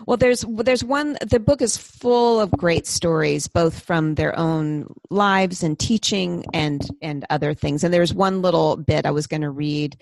Well, 0.06 0.18
there's 0.18 0.44
there's 0.48 0.84
one. 0.84 1.16
The 1.26 1.40
book 1.40 1.62
is 1.62 1.78
full 1.78 2.40
of 2.40 2.50
great 2.50 2.86
stories, 2.86 3.48
both 3.48 3.80
from 3.80 4.16
their 4.16 4.38
own 4.38 4.86
lives 5.08 5.62
and 5.62 5.78
teaching, 5.78 6.44
and 6.52 6.86
and 7.00 7.24
other 7.30 7.54
things. 7.54 7.82
And 7.82 7.92
there's 7.94 8.12
one 8.12 8.42
little 8.42 8.76
bit 8.76 9.06
I 9.06 9.10
was 9.12 9.26
going 9.26 9.40
to 9.42 9.50
read 9.50 9.96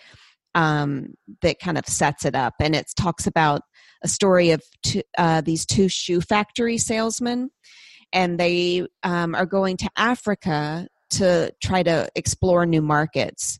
um, 0.57 1.14
that 1.42 1.61
kind 1.61 1.78
of 1.78 1.87
sets 1.87 2.25
it 2.25 2.35
up, 2.35 2.54
and 2.59 2.75
it 2.75 2.87
talks 2.99 3.28
about 3.28 3.62
a 4.02 4.09
story 4.09 4.50
of 4.50 4.62
two, 4.83 5.02
uh, 5.19 5.40
these 5.40 5.66
two 5.66 5.88
shoe 5.88 6.21
factory 6.21 6.78
salesmen, 6.78 7.50
and 8.12 8.38
they 8.38 8.87
um, 9.02 9.35
are 9.35 9.47
going 9.47 9.76
to 9.78 9.90
Africa 9.97 10.88
to 11.11 11.52
try 11.62 11.83
to 11.83 12.09
explore 12.14 12.66
new 12.66 12.83
markets. 12.83 13.59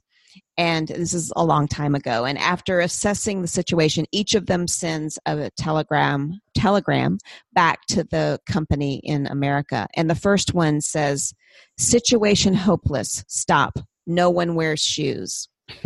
And 0.57 0.89
this 0.89 1.15
is 1.15 1.33
a 1.37 1.45
long 1.45 1.69
time 1.69 1.95
ago. 1.95 2.25
And 2.25 2.37
after 2.39 2.81
assessing 2.81 3.41
the 3.41 3.49
situation, 3.49 4.05
each 4.13 4.35
of 4.35 4.47
them 4.47 4.69
sends 4.69 5.19
a 5.25 5.51
telegram 5.57 6.41
telegram 6.55 7.19
back 7.53 7.81
to 7.89 8.05
the 8.05 8.39
company 8.47 9.01
in 9.03 9.27
America. 9.27 9.87
And 9.97 10.11
the 10.11 10.15
first 10.15 10.53
one 10.53 10.81
says, 10.81 11.33
"Situation 11.79 12.55
hopeless. 12.55 13.25
Stop. 13.27 13.79
No 14.07 14.29
one 14.29 14.55
wears 14.55 14.83
shoes." 14.83 15.49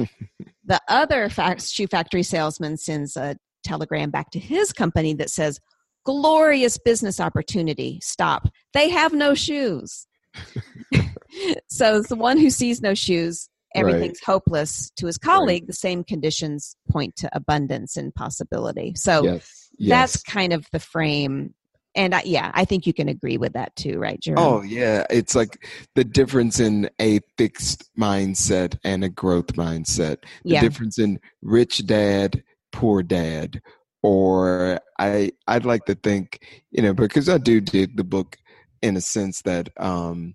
the 0.64 0.80
other 0.88 1.28
fact, 1.28 1.62
shoe 1.66 1.86
factory 1.86 2.22
salesman 2.22 2.76
sends 2.76 3.16
a 3.16 3.36
telegram 3.64 4.10
back 4.10 4.30
to 4.30 4.38
his 4.38 4.72
company 4.72 5.14
that 5.14 5.30
says, 5.30 5.60
"Glorious 6.04 6.78
business 6.78 7.18
opportunity. 7.18 7.98
Stop. 8.02 8.48
They 8.72 8.90
have 8.90 9.12
no 9.12 9.34
shoes." 9.34 10.06
so 11.68 12.02
the 12.02 12.16
one 12.16 12.38
who 12.38 12.50
sees 12.50 12.80
no 12.80 12.94
shoes 12.94 13.48
everything's 13.74 14.20
hopeless 14.24 14.90
to 14.96 15.06
his 15.06 15.18
colleague 15.18 15.66
the 15.66 15.72
same 15.72 16.04
conditions 16.04 16.76
point 16.90 17.14
to 17.16 17.28
abundance 17.36 17.96
and 17.96 18.14
possibility 18.14 18.92
so 18.94 19.24
yes 19.24 19.70
that's 19.80 20.22
kind 20.22 20.52
of 20.52 20.64
the 20.72 20.78
frame 20.78 21.52
and 21.96 22.14
I, 22.14 22.22
yeah 22.24 22.50
i 22.54 22.64
think 22.64 22.86
you 22.86 22.92
can 22.92 23.08
agree 23.08 23.36
with 23.36 23.54
that 23.54 23.74
too 23.74 23.98
right 23.98 24.20
Jerome? 24.20 24.38
Oh 24.38 24.62
yeah, 24.62 25.04
it's 25.10 25.34
like 25.34 25.66
the 25.94 26.04
difference 26.04 26.60
in 26.60 26.88
a 27.00 27.20
fixed 27.36 27.90
mindset 27.98 28.78
and 28.84 29.04
a 29.04 29.08
growth 29.08 29.48
mindset. 29.54 30.18
The 30.44 30.54
yeah 30.54 30.60
difference 30.60 30.98
in 30.98 31.18
rich 31.42 31.86
dad, 31.86 32.42
poor 32.74 33.02
dad, 33.04 33.62
or 34.02 34.80
I 34.98 35.30
I'd 35.46 35.64
like 35.64 35.84
to 35.86 35.94
think, 35.94 36.44
you 36.72 36.82
know, 36.82 36.92
because 36.92 37.28
I 37.28 37.38
do 37.38 37.60
dig 37.60 37.96
the 37.96 38.04
book 38.04 38.36
in 38.82 38.96
a 38.96 39.00
sense 39.00 39.42
that 39.42 39.68
um 39.78 40.34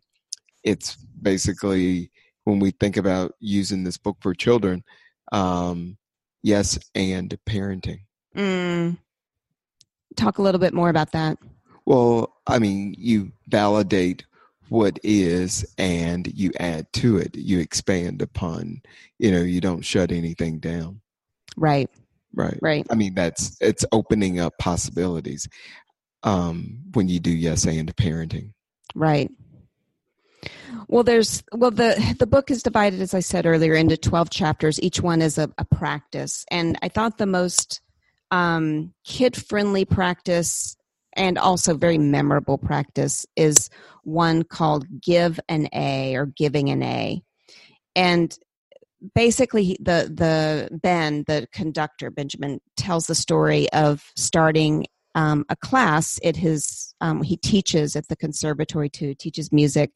it's 0.64 0.96
basically 1.22 2.10
when 2.46 2.60
we 2.60 2.72
think 2.72 2.96
about 2.98 3.34
using 3.42 3.84
this 3.84 3.98
book 3.98 4.18
for 4.22 4.34
children, 4.34 4.84
um 5.34 5.98
yes 6.42 6.80
and 6.96 7.38
parenting. 7.46 8.00
mm. 8.36 8.98
talk 10.16 10.38
a 10.38 10.42
little 10.42 10.60
bit 10.60 10.74
more 10.74 10.90
about 10.90 11.12
that 11.12 11.38
Well, 11.86 12.34
I 12.48 12.60
mean, 12.60 12.96
you 12.98 13.32
validate 13.48 14.26
what 14.70 15.00
is 15.04 15.66
and 15.78 16.28
you 16.34 16.52
add 16.60 16.86
to 16.94 17.18
it. 17.18 17.36
You 17.36 17.60
expand 17.60 18.22
upon, 18.22 18.82
you 19.18 19.32
know, 19.32 19.42
you 19.42 19.60
don't 19.60 19.84
shut 19.84 20.12
anything 20.12 20.60
down. 20.60 21.02
right 21.58 21.90
Right. 22.34 22.60
right 22.62 22.88
I 22.90 22.96
mean, 22.96 23.16
that's 23.16 23.58
it's 23.60 23.86
opening 23.92 24.40
up 24.40 24.54
possibilities 24.60 25.48
um 26.24 26.80
when 26.94 27.08
you 27.08 27.20
do 27.20 27.32
yes 27.32 27.66
and 27.66 27.96
parenting. 27.96 28.52
Right. 28.96 29.32
Well, 30.88 31.04
there's 31.04 31.44
well 31.52 31.72
the 31.72 32.16
the 32.20 32.28
book 32.28 32.52
is 32.52 32.64
divided, 32.64 33.02
as 33.02 33.14
I 33.14 33.20
said 33.20 33.46
earlier, 33.46 33.74
into 33.74 33.98
twelve 33.98 34.30
chapters. 34.30 34.82
Each 34.82 35.02
one 35.02 35.22
is 35.22 35.38
a, 35.38 35.50
a 35.58 35.66
practice, 35.66 36.46
and 36.50 36.78
I 36.82 36.90
thought 36.90 37.18
the 37.18 37.26
most 37.26 37.82
um, 38.32 38.94
kid 39.06 39.36
friendly 39.36 39.86
practice 39.86 40.76
and 41.14 41.38
also 41.38 41.74
very 41.76 41.98
memorable 41.98 42.58
practice 42.58 43.26
is 43.36 43.70
one 44.04 44.44
called 44.44 44.86
"Give 45.02 45.40
an 45.50 45.68
A" 45.74 46.16
or 46.16 46.28
"Giving 46.28 46.70
an 46.70 46.84
A," 46.84 47.22
and 47.96 48.36
basically 49.16 49.78
the 49.80 50.12
the 50.14 50.70
Ben, 50.72 51.24
the 51.28 51.48
conductor 51.52 52.10
Benjamin, 52.10 52.60
tells 52.76 53.08
the 53.08 53.16
story 53.16 53.70
of 53.72 54.04
starting 54.16 54.86
um, 55.16 55.46
a 55.50 55.56
class 55.56 56.20
at 56.24 56.36
his 56.36 56.94
um, 57.02 57.22
he 57.22 57.38
teaches 57.38 57.96
at 57.96 58.08
the 58.08 58.16
conservatory 58.16 58.90
too 58.90 59.14
teaches 59.14 59.52
music. 59.52 59.92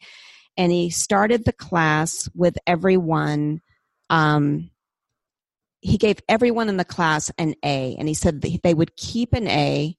And 0.56 0.72
he 0.72 0.92
started 0.92 1.46
the 1.46 1.54
class 1.54 2.30
with 2.36 2.58
everyone 2.68 3.62
um, 4.10 4.70
he 5.82 5.98
gave 5.98 6.20
everyone 6.30 6.70
in 6.70 6.78
the 6.78 6.86
class 6.86 7.30
an 7.38 7.56
a 7.64 7.96
and 7.98 8.08
he 8.08 8.14
said 8.14 8.42
they 8.42 8.74
would 8.74 8.96
keep 8.96 9.34
an 9.34 9.48
a 9.48 9.96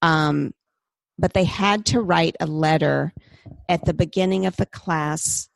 um, 0.00 0.52
but 1.18 1.34
they 1.34 1.44
had 1.44 1.84
to 1.86 2.00
write 2.00 2.36
a 2.40 2.46
letter 2.46 3.12
at 3.68 3.84
the 3.84 3.94
beginning 3.94 4.46
of 4.46 4.56
the 4.56 4.66
class 4.66 5.48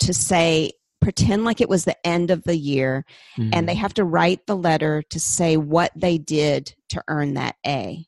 to 0.00 0.14
say 0.14 0.72
pretend 1.00 1.44
like 1.44 1.60
it 1.60 1.68
was 1.68 1.84
the 1.84 2.06
end 2.06 2.30
of 2.30 2.42
the 2.44 2.56
year 2.56 3.04
and 3.52 3.68
they 3.68 3.74
have 3.74 3.94
to 3.94 4.04
write 4.04 4.46
the 4.46 4.56
letter 4.56 5.02
to 5.10 5.20
say 5.20 5.56
what 5.56 5.92
they 5.94 6.18
did 6.18 6.74
to 6.90 7.02
earn 7.08 7.34
that 7.34 7.56
A. 7.66 8.04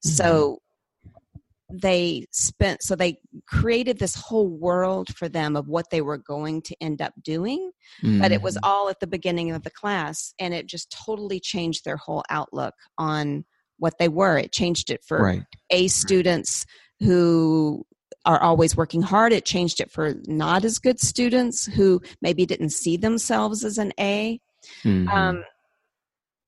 So 0.00 0.58
they 1.72 2.26
spent, 2.30 2.82
so 2.82 2.94
they 2.94 3.18
created 3.46 3.98
this 3.98 4.14
whole 4.14 4.48
world 4.48 5.14
for 5.16 5.28
them 5.28 5.56
of 5.56 5.66
what 5.66 5.90
they 5.90 6.00
were 6.02 6.18
going 6.18 6.62
to 6.62 6.76
end 6.80 7.02
up 7.02 7.12
doing, 7.22 7.70
but 8.02 8.32
it 8.32 8.42
was 8.42 8.56
Mhm. 8.56 8.60
all 8.62 8.88
at 8.88 9.00
the 9.00 9.06
beginning 9.06 9.50
of 9.50 9.62
the 9.62 9.70
class 9.70 10.34
and 10.38 10.54
it 10.54 10.66
just 10.66 10.90
totally 10.90 11.40
changed 11.40 11.84
their 11.84 11.96
whole 11.96 12.22
outlook 12.30 12.74
on 12.98 13.44
what 13.78 13.98
they 13.98 14.08
were. 14.08 14.38
It 14.38 14.52
changed 14.52 14.90
it 14.90 15.02
for 15.04 15.22
right. 15.22 15.42
A 15.70 15.88
students 15.88 16.64
who 17.00 17.84
are 18.24 18.40
always 18.42 18.76
working 18.76 19.02
hard. 19.02 19.32
It 19.32 19.44
changed 19.44 19.80
it 19.80 19.90
for 19.90 20.14
not 20.26 20.64
as 20.64 20.78
good 20.78 21.00
students 21.00 21.66
who 21.66 22.00
maybe 22.22 22.46
didn't 22.46 22.70
see 22.70 22.96
themselves 22.96 23.64
as 23.64 23.78
an 23.78 23.92
A. 24.00 24.40
Mhm. 24.82 25.08
Um, 25.12 25.44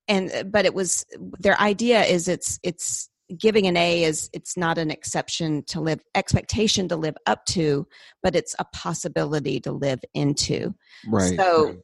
and 0.07 0.51
but 0.51 0.65
it 0.65 0.73
was 0.73 1.05
their 1.39 1.59
idea 1.59 2.03
is 2.03 2.27
it's 2.27 2.59
it's 2.63 3.09
giving 3.37 3.67
an 3.67 3.75
A 3.75 4.03
is 4.05 4.29
it's 4.33 4.55
not 4.55 4.77
an 4.77 4.89
exception 4.89 5.61
to 5.67 5.81
live 5.81 5.99
expectation 6.15 6.87
to 6.87 6.95
live 6.95 7.15
up 7.25 7.43
to, 7.45 7.85
but 8.23 8.35
it's 8.35 8.55
a 8.57 8.65
possibility 8.73 9.59
to 9.59 9.71
live 9.71 9.99
into. 10.13 10.73
right. 11.07 11.35
so- 11.37 11.65
right. 11.65 11.77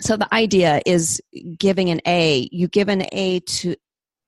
So 0.00 0.16
the 0.16 0.32
idea 0.32 0.80
is 0.86 1.20
giving 1.58 1.90
an 1.90 2.00
A. 2.06 2.48
You 2.52 2.68
give 2.68 2.88
an 2.88 3.04
A 3.12 3.40
to 3.40 3.74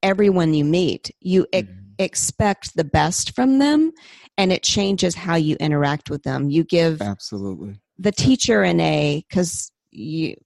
everyone 0.03 0.53
you 0.53 0.65
meet. 0.65 1.11
You 1.21 1.47
ex- 1.53 1.69
Mhm. 1.69 1.95
expect 1.99 2.77
the 2.77 2.85
best 2.85 3.35
from 3.35 3.59
them, 3.59 3.93
and 4.39 4.53
it 4.53 4.63
changes 4.63 5.15
how 5.15 5.37
you 5.37 5.57
interact 5.57 6.11
with 6.11 6.23
them. 6.23 6.51
You 6.51 6.65
give 6.65 7.01
Absolutely. 7.01 7.81
the 7.99 8.13
teacher 8.13 8.63
an 8.63 8.81
A 8.81 9.25
because 9.29 9.71
you 9.91 10.37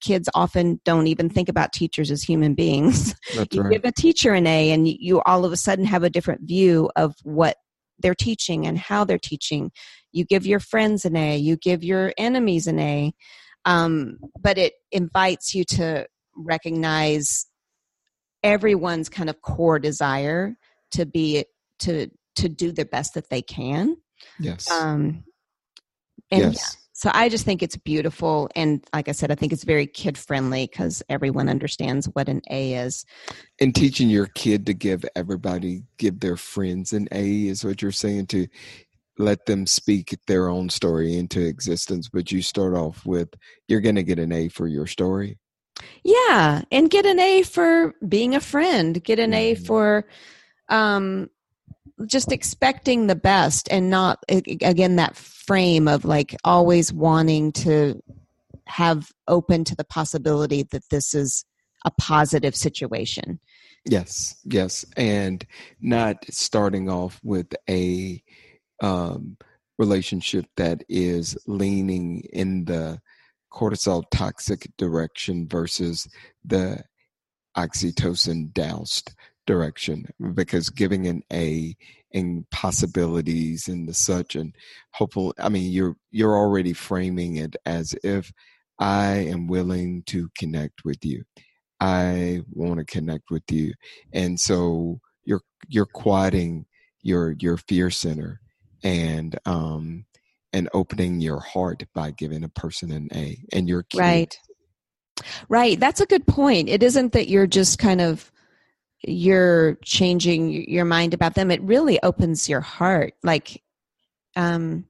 kids 0.00 0.28
often 0.34 0.80
don't 0.84 1.06
even 1.06 1.28
think 1.28 1.48
about 1.48 1.72
teachers 1.72 2.10
as 2.10 2.22
human 2.22 2.54
beings. 2.54 3.14
That's 3.34 3.54
you 3.54 3.62
right. 3.62 3.72
give 3.72 3.84
a 3.84 3.92
teacher 3.92 4.32
an 4.32 4.46
A, 4.46 4.70
and 4.72 4.88
you, 4.88 4.96
you 4.98 5.22
all 5.22 5.44
of 5.44 5.52
a 5.52 5.56
sudden 5.56 5.84
have 5.84 6.02
a 6.02 6.10
different 6.10 6.42
view 6.42 6.90
of 6.96 7.14
what 7.22 7.56
they're 7.98 8.14
teaching 8.14 8.66
and 8.66 8.78
how 8.78 9.04
they're 9.04 9.18
teaching. 9.18 9.70
You 10.12 10.24
give 10.24 10.46
your 10.46 10.60
friends 10.60 11.04
an 11.04 11.16
A. 11.16 11.36
You 11.36 11.56
give 11.56 11.84
your 11.84 12.12
enemies 12.16 12.66
an 12.66 12.78
A. 12.78 13.12
Um, 13.66 14.16
but 14.40 14.56
it 14.56 14.72
invites 14.90 15.54
you 15.54 15.64
to 15.64 16.06
recognize 16.34 17.46
everyone's 18.42 19.10
kind 19.10 19.28
of 19.28 19.42
core 19.42 19.78
desire 19.78 20.56
to 20.92 21.04
be 21.04 21.44
to 21.80 22.10
to 22.36 22.48
do 22.48 22.72
the 22.72 22.84
best 22.84 23.14
that 23.14 23.30
they 23.30 23.42
can. 23.42 23.96
yes. 24.38 24.70
Um, 24.70 25.24
and 26.30 26.40
yeah, 26.40 26.50
yes. 26.50 26.76
so 26.92 27.10
I 27.12 27.28
just 27.28 27.44
think 27.44 27.62
it's 27.62 27.76
beautiful, 27.76 28.48
and 28.54 28.84
like 28.92 29.08
I 29.08 29.12
said, 29.12 29.30
I 29.30 29.34
think 29.34 29.52
it's 29.52 29.64
very 29.64 29.86
kid 29.86 30.16
friendly 30.16 30.66
because 30.66 31.02
everyone 31.08 31.48
understands 31.48 32.06
what 32.12 32.28
an 32.28 32.40
A 32.50 32.74
is. 32.74 33.04
And 33.60 33.74
teaching 33.74 34.08
your 34.08 34.26
kid 34.26 34.66
to 34.66 34.74
give 34.74 35.04
everybody, 35.16 35.82
give 35.98 36.20
their 36.20 36.36
friends 36.36 36.92
an 36.92 37.08
A 37.12 37.46
is 37.48 37.64
what 37.64 37.82
you're 37.82 37.90
saying 37.90 38.26
to 38.28 38.46
let 39.18 39.44
them 39.46 39.66
speak 39.66 40.16
their 40.26 40.48
own 40.48 40.68
story 40.70 41.16
into 41.16 41.40
existence. 41.40 42.08
But 42.08 42.32
you 42.32 42.42
start 42.42 42.74
off 42.74 43.04
with, 43.04 43.28
you're 43.68 43.80
going 43.80 43.96
to 43.96 44.02
get 44.02 44.18
an 44.18 44.32
A 44.32 44.48
for 44.48 44.66
your 44.66 44.86
story. 44.86 45.38
Yeah, 46.04 46.62
and 46.70 46.90
get 46.90 47.06
an 47.06 47.18
A 47.18 47.42
for 47.42 47.94
being 48.06 48.34
a 48.34 48.40
friend. 48.40 49.02
Get 49.02 49.18
an 49.18 49.34
A 49.34 49.54
Mhm. 49.54 49.66
for 49.66 50.06
um, 50.68 51.28
just 52.06 52.32
expecting 52.32 53.06
the 53.06 53.16
best, 53.16 53.68
and 53.70 53.90
not 53.90 54.22
again 54.28 54.96
that 54.96 55.16
frame 55.16 55.88
of 55.88 56.04
like 56.04 56.36
always 56.44 56.92
wanting 56.92 57.52
to 57.52 58.00
have 58.66 59.10
open 59.26 59.64
to 59.64 59.74
the 59.74 59.84
possibility 59.84 60.62
that 60.70 60.88
this 60.90 61.14
is 61.14 61.44
a 61.84 61.90
positive 61.90 62.54
situation. 62.54 63.40
Yes, 63.84 64.36
yes, 64.44 64.84
and 64.96 65.44
not 65.80 66.24
starting 66.30 66.90
off 66.90 67.18
with 67.22 67.48
a 67.68 68.22
um, 68.82 69.36
relationship 69.78 70.46
that 70.56 70.84
is 70.88 71.36
leaning 71.46 72.20
in 72.32 72.66
the 72.66 73.00
cortisol 73.52 74.04
toxic 74.10 74.70
direction 74.76 75.48
versus 75.48 76.06
the 76.44 76.84
oxytocin 77.56 78.52
doused 78.52 79.12
direction. 79.50 80.06
Because 80.34 80.70
giving 80.70 81.06
an 81.06 81.22
A 81.32 81.76
and 82.12 82.48
possibilities 82.50 83.68
and 83.68 83.88
the 83.88 83.94
such 83.94 84.34
and 84.36 84.54
hopeful, 84.92 85.34
I 85.38 85.48
mean, 85.48 85.72
you're 85.72 85.96
you're 86.10 86.36
already 86.36 86.72
framing 86.72 87.36
it 87.36 87.56
as 87.66 87.94
if 88.04 88.32
I 88.78 89.06
am 89.34 89.48
willing 89.48 90.02
to 90.06 90.28
connect 90.38 90.84
with 90.84 91.04
you. 91.04 91.24
I 91.80 92.42
want 92.52 92.78
to 92.78 92.84
connect 92.84 93.30
with 93.30 93.50
you. 93.50 93.74
And 94.12 94.38
so 94.38 95.00
you're 95.24 95.42
you're 95.68 95.86
quieting 95.86 96.66
your 97.02 97.34
your 97.40 97.56
fear 97.56 97.90
center 97.90 98.40
and 98.84 99.38
um 99.46 100.04
and 100.52 100.68
opening 100.74 101.20
your 101.20 101.40
heart 101.40 101.84
by 101.94 102.10
giving 102.10 102.44
a 102.44 102.48
person 102.48 102.90
an 102.92 103.08
A 103.14 103.38
and 103.52 103.68
your 103.68 103.82
kid. 103.82 103.98
Right. 103.98 104.38
Right. 105.48 105.78
That's 105.78 106.00
a 106.00 106.06
good 106.06 106.26
point. 106.26 106.68
It 106.68 106.82
isn't 106.82 107.12
that 107.12 107.28
you're 107.28 107.46
just 107.46 107.78
kind 107.78 108.00
of 108.00 108.32
you're 109.02 109.76
changing 109.84 110.68
your 110.70 110.84
mind 110.84 111.14
about 111.14 111.34
them. 111.34 111.50
It 111.50 111.62
really 111.62 112.02
opens 112.02 112.48
your 112.48 112.60
heart. 112.60 113.14
Like 113.22 113.62
um 114.36 114.84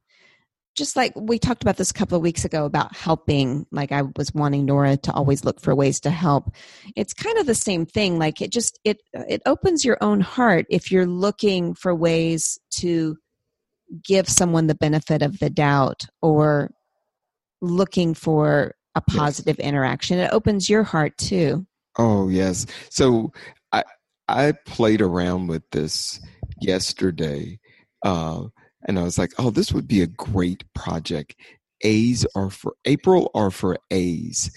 just 0.76 0.96
like 0.96 1.12
we 1.16 1.38
talked 1.38 1.62
about 1.62 1.76
this 1.76 1.90
a 1.90 1.94
couple 1.94 2.16
of 2.16 2.22
weeks 2.22 2.44
ago 2.44 2.64
about 2.64 2.94
helping, 2.96 3.66
like 3.72 3.92
I 3.92 4.02
was 4.16 4.32
wanting 4.32 4.64
Nora 4.66 4.96
to 4.98 5.12
always 5.12 5.44
look 5.44 5.60
for 5.60 5.74
ways 5.74 6.00
to 6.00 6.10
help. 6.10 6.54
It's 6.96 7.12
kind 7.12 7.36
of 7.38 7.46
the 7.46 7.54
same 7.54 7.84
thing. 7.86 8.18
Like 8.18 8.40
it 8.40 8.52
just 8.52 8.78
it 8.84 9.02
it 9.12 9.42
opens 9.46 9.84
your 9.84 9.98
own 10.00 10.20
heart 10.20 10.66
if 10.70 10.90
you're 10.90 11.06
looking 11.06 11.74
for 11.74 11.94
ways 11.94 12.58
to 12.76 13.16
give 14.04 14.28
someone 14.28 14.68
the 14.68 14.74
benefit 14.74 15.20
of 15.22 15.38
the 15.40 15.50
doubt 15.50 16.06
or 16.22 16.70
looking 17.60 18.14
for 18.14 18.74
a 18.94 19.02
Yes. 19.08 19.16
positive 19.18 19.58
interaction. 19.58 20.18
It 20.18 20.32
opens 20.32 20.70
your 20.70 20.82
heart 20.84 21.16
too. 21.18 21.66
Oh 21.98 22.28
yes. 22.28 22.66
So 22.90 23.32
I 24.30 24.48
I 24.48 24.52
played 24.52 25.00
around 25.00 25.48
with 25.48 25.62
this 25.70 26.20
yesterday, 26.60 27.58
uh, 28.04 28.44
and 28.86 28.98
I 28.98 29.02
was 29.02 29.18
like, 29.18 29.32
"Oh, 29.38 29.50
this 29.50 29.72
would 29.72 29.88
be 29.88 30.02
a 30.02 30.06
great 30.06 30.64
project. 30.74 31.36
A's 31.82 32.26
are 32.34 32.50
for 32.50 32.74
April 32.84 33.30
are 33.34 33.50
for 33.50 33.78
A's," 33.90 34.50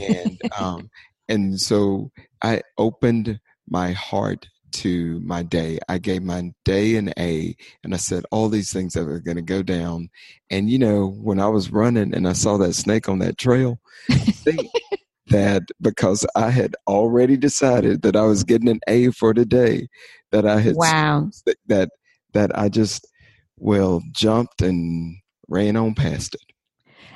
and 0.00 0.40
um, 0.58 0.90
and 1.28 1.60
so 1.60 2.10
I 2.42 2.62
opened 2.78 3.40
my 3.68 3.92
heart 3.92 4.48
to 4.70 5.20
my 5.20 5.42
day. 5.42 5.78
I 5.88 5.98
gave 5.98 6.22
my 6.22 6.52
day 6.64 6.96
an 6.96 7.12
A, 7.18 7.56
and 7.84 7.94
I 7.94 7.98
said 7.98 8.24
all 8.30 8.48
these 8.48 8.72
things 8.72 8.94
that 8.94 9.06
are 9.06 9.20
going 9.20 9.36
to 9.36 9.42
go 9.42 9.62
down. 9.62 10.08
And 10.50 10.70
you 10.70 10.78
know, 10.78 11.06
when 11.06 11.40
I 11.40 11.48
was 11.48 11.70
running 11.70 12.14
and 12.14 12.26
I 12.26 12.32
saw 12.32 12.56
that 12.58 12.74
snake 12.74 13.08
on 13.08 13.18
that 13.20 13.38
trail, 13.38 13.80
think 14.08 14.70
that 15.30 15.62
because 15.80 16.26
I 16.34 16.50
had 16.50 16.74
already 16.86 17.36
decided 17.36 18.02
that 18.02 18.16
I 18.16 18.22
was 18.22 18.44
getting 18.44 18.68
an 18.68 18.80
A 18.88 19.10
for 19.10 19.34
today, 19.34 19.88
that 20.32 20.46
I 20.46 20.60
had 20.60 20.76
wow. 20.76 21.30
that 21.66 21.90
that 22.32 22.58
I 22.58 22.68
just 22.68 23.06
well 23.58 24.02
jumped 24.12 24.62
and 24.62 25.16
ran 25.48 25.76
on 25.76 25.94
past 25.94 26.34
it. 26.34 26.40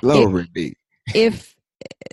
Glory 0.01 0.47
be. 0.53 0.75
If 1.13 1.55
eh, 1.85 2.09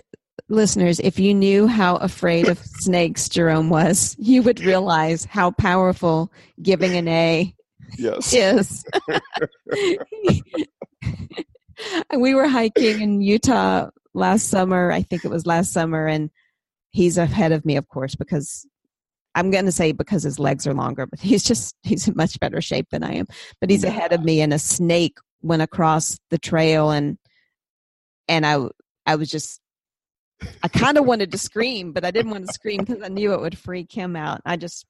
listeners, 0.49 0.99
if 0.99 1.19
you 1.19 1.33
knew 1.33 1.67
how 1.67 1.95
afraid 1.97 2.47
of 2.47 2.59
snakes 2.79 3.29
Jerome 3.29 3.69
was, 3.69 4.15
you 4.19 4.41
would 4.43 4.59
realize 4.61 5.25
how 5.25 5.51
powerful 5.51 6.31
giving 6.61 6.95
an 6.95 7.07
A 7.07 7.55
Yes. 7.97 8.33
is. 8.33 8.85
we 12.17 12.35
were 12.35 12.47
hiking 12.47 13.01
in 13.01 13.21
Utah 13.21 13.89
last 14.13 14.49
summer. 14.49 14.91
I 14.91 15.01
think 15.01 15.25
it 15.25 15.31
was 15.31 15.45
last 15.45 15.71
summer, 15.73 16.07
and 16.07 16.29
he's 16.91 17.17
ahead 17.17 17.51
of 17.51 17.65
me, 17.65 17.77
of 17.77 17.87
course, 17.87 18.15
because 18.15 18.65
I'm 19.35 19.51
going 19.51 19.65
to 19.65 19.71
say 19.71 19.91
because 19.91 20.23
his 20.23 20.39
legs 20.39 20.67
are 20.67 20.73
longer, 20.73 21.05
but 21.05 21.19
he's 21.21 21.43
just 21.43 21.75
he's 21.83 22.07
in 22.07 22.15
much 22.15 22.39
better 22.39 22.61
shape 22.61 22.87
than 22.91 23.03
I 23.03 23.13
am. 23.15 23.27
But 23.59 23.69
he's 23.69 23.83
ahead 23.83 24.13
of 24.13 24.23
me, 24.23 24.41
and 24.41 24.53
a 24.53 24.59
snake 24.59 25.17
went 25.41 25.61
across 25.61 26.19
the 26.29 26.37
trail, 26.37 26.91
and 26.91 27.17
and 28.27 28.45
I 28.45 28.59
I 29.05 29.15
was 29.15 29.29
just 29.29 29.61
I 30.63 30.67
kind 30.67 30.97
of 30.97 31.05
wanted 31.05 31.31
to 31.31 31.37
scream, 31.37 31.91
but 31.91 32.03
I 32.03 32.11
didn't 32.11 32.31
want 32.31 32.47
to 32.47 32.53
scream 32.53 32.83
because 32.83 33.03
I 33.03 33.09
knew 33.09 33.33
it 33.33 33.41
would 33.41 33.57
freak 33.57 33.91
him 33.91 34.15
out. 34.15 34.41
I 34.45 34.57
just 34.57 34.85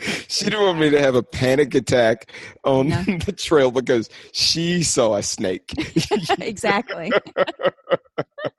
She 0.00 0.44
didn't 0.44 0.60
want 0.60 0.78
me 0.78 0.90
to 0.90 1.00
have 1.00 1.14
a 1.14 1.22
panic 1.22 1.74
attack 1.74 2.30
on 2.64 2.88
No. 2.88 3.02
the 3.26 3.32
trail 3.32 3.70
because 3.70 4.08
she 4.32 4.82
saw 4.82 5.14
a 5.14 5.22
snake. 5.22 5.72
exactly. 6.40 7.12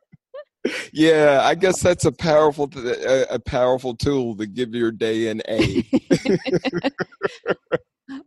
yeah, 0.91 1.41
I 1.43 1.55
guess 1.55 1.81
that's 1.81 2.05
a 2.05 2.11
powerful 2.11 2.69
a, 2.75 3.25
a 3.31 3.39
powerful 3.39 3.95
tool 3.95 4.35
to 4.37 4.45
give 4.45 4.73
your 4.73 4.91
day 4.91 5.27
an 5.27 5.41
A. 5.47 5.85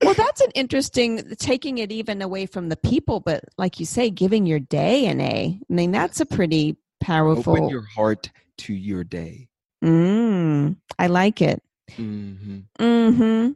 well, 0.02 0.14
that's 0.14 0.40
an 0.40 0.50
interesting 0.54 1.34
taking 1.38 1.78
it 1.78 1.92
even 1.92 2.22
away 2.22 2.46
from 2.46 2.68
the 2.68 2.76
people, 2.76 3.20
but 3.20 3.44
like 3.58 3.78
you 3.80 3.86
say, 3.86 4.10
giving 4.10 4.46
your 4.46 4.60
day 4.60 5.06
an 5.06 5.20
A. 5.20 5.58
I 5.58 5.72
mean, 5.72 5.90
that's 5.90 6.20
a 6.20 6.26
pretty 6.26 6.76
powerful. 7.00 7.52
Open 7.52 7.68
your 7.68 7.86
heart 7.94 8.30
to 8.58 8.72
your 8.72 9.04
day. 9.04 9.48
mm, 9.84 10.76
I 10.98 11.06
like 11.08 11.42
it. 11.42 11.62
Hmm 11.96 12.58
hmm 12.78 13.50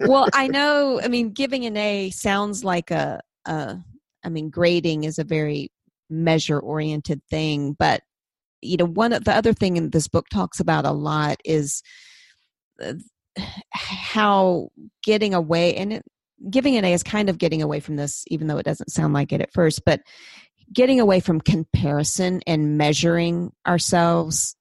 well, 0.00 0.28
I 0.32 0.48
know. 0.48 1.00
I 1.02 1.08
mean, 1.08 1.30
giving 1.30 1.64
an 1.66 1.76
A 1.76 2.10
sounds 2.10 2.64
like 2.64 2.90
a, 2.90 3.20
a. 3.46 3.78
I 4.24 4.28
mean, 4.28 4.50
grading 4.50 5.04
is 5.04 5.18
a 5.18 5.24
very 5.24 5.70
measure-oriented 6.08 7.22
thing, 7.28 7.74
but 7.78 8.02
you 8.62 8.78
know, 8.78 8.86
one 8.86 9.12
of 9.12 9.24
the 9.24 9.34
other 9.34 9.52
thing 9.52 9.76
in 9.76 9.90
this 9.90 10.08
book 10.08 10.26
talks 10.30 10.58
about 10.60 10.86
a 10.86 10.92
lot 10.92 11.36
is 11.44 11.82
uh, 12.82 12.94
how 13.70 14.68
getting 15.02 15.34
away 15.34 15.74
and 15.76 15.92
it, 15.92 16.02
giving 16.50 16.76
an 16.76 16.84
A 16.84 16.92
is 16.92 17.02
kind 17.02 17.28
of 17.28 17.38
getting 17.38 17.62
away 17.62 17.80
from 17.80 17.96
this, 17.96 18.24
even 18.28 18.46
though 18.46 18.56
it 18.56 18.64
doesn't 18.64 18.90
sound 18.90 19.12
like 19.12 19.32
it 19.32 19.42
at 19.42 19.52
first, 19.52 19.82
but 19.84 20.00
getting 20.72 21.00
away 21.00 21.20
from 21.20 21.40
comparison 21.40 22.40
and 22.46 22.78
measuring 22.78 23.52
ourselves 23.66 24.56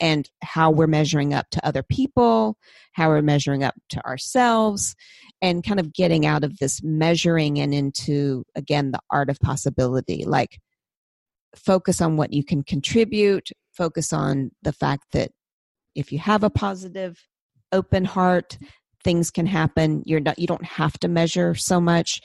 and 0.00 0.28
how 0.42 0.70
we're 0.70 0.86
measuring 0.86 1.34
up 1.34 1.46
to 1.50 1.66
other 1.66 1.82
people, 1.82 2.56
how 2.92 3.08
we're 3.08 3.22
measuring 3.22 3.64
up 3.64 3.74
to 3.90 4.04
ourselves, 4.04 4.94
and 5.40 5.64
kind 5.64 5.80
of 5.80 5.92
getting 5.92 6.26
out 6.26 6.44
of 6.44 6.58
this 6.58 6.82
measuring 6.82 7.58
and 7.58 7.74
into, 7.74 8.44
again, 8.54 8.90
the 8.90 9.00
art 9.10 9.30
of 9.30 9.38
possibility. 9.40 10.24
Like, 10.24 10.58
focus 11.56 12.00
on 12.00 12.16
what 12.16 12.32
you 12.32 12.44
can 12.44 12.62
contribute, 12.62 13.50
focus 13.72 14.12
on 14.12 14.50
the 14.62 14.72
fact 14.72 15.04
that 15.12 15.30
if 15.94 16.12
you 16.12 16.18
have 16.18 16.44
a 16.44 16.50
positive, 16.50 17.18
open 17.72 18.04
heart, 18.04 18.58
things 19.04 19.30
can 19.30 19.46
happen. 19.46 20.02
You're 20.04 20.20
not, 20.20 20.38
you 20.38 20.46
don't 20.46 20.64
have 20.64 20.98
to 21.00 21.08
measure 21.08 21.54
so 21.54 21.80
much. 21.80 22.20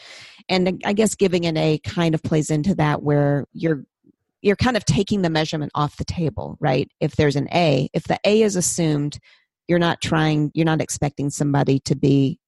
And 0.49 0.81
I 0.85 0.93
guess 0.93 1.15
giving 1.15 1.45
an 1.45 1.55
A 1.55 1.79
kind 1.79 2.13
of 2.15 2.23
plays 2.23 2.49
into 2.49 2.75
that 2.75 3.03
where 3.03 3.45
you're 3.53 3.85
you're 4.43 4.57
kind 4.57 4.77
of 4.77 4.83
taking 4.85 5.21
the 5.21 5.29
measurement 5.29 5.71
off 5.73 5.97
the 5.97 6.05
table, 6.05 6.57
right? 6.59 6.91
If 6.99 7.15
there's 7.15 7.37
an 7.37 7.47
A, 7.53 7.89
if 7.93 8.03
the 8.03 8.19
A 8.25 8.41
is 8.41 8.55
assumed, 8.57 9.17
you're 9.67 9.79
not 9.79 10.01
trying, 10.01 10.51
you're 10.53 10.65
not 10.65 10.81
expecting 10.81 11.29
somebody 11.29 11.79
to 11.85 11.95
be 11.95 12.39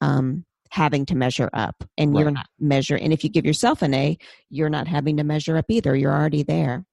um, 0.00 0.44
having 0.70 1.04
to 1.06 1.16
measure 1.16 1.50
up, 1.52 1.84
and 1.98 2.14
right. 2.14 2.20
you're 2.20 2.30
not 2.30 2.46
measure. 2.60 2.96
And 2.96 3.12
if 3.12 3.24
you 3.24 3.28
give 3.28 3.44
yourself 3.44 3.82
an 3.82 3.92
A, 3.92 4.16
you're 4.50 4.70
not 4.70 4.86
having 4.86 5.16
to 5.16 5.24
measure 5.24 5.56
up 5.56 5.66
either. 5.68 5.96
You're 5.96 6.12
already 6.12 6.44
there. 6.44 6.86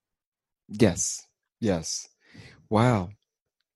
Yes. 0.67 1.25
Yes. 1.61 2.07
Wow. 2.71 3.09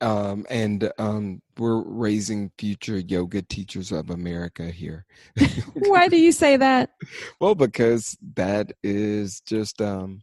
Um, 0.01 0.45
and 0.49 0.91
um, 0.97 1.41
we're 1.57 1.81
raising 1.83 2.51
future 2.57 2.97
yoga 2.97 3.43
teachers 3.43 3.91
of 3.91 4.09
America 4.09 4.65
here. 4.65 5.05
Why 5.75 6.09
do 6.09 6.17
you 6.17 6.31
say 6.31 6.57
that? 6.57 6.89
Well, 7.39 7.55
because 7.55 8.17
that 8.35 8.73
is 8.83 9.39
just 9.41 9.81
um, 9.81 10.21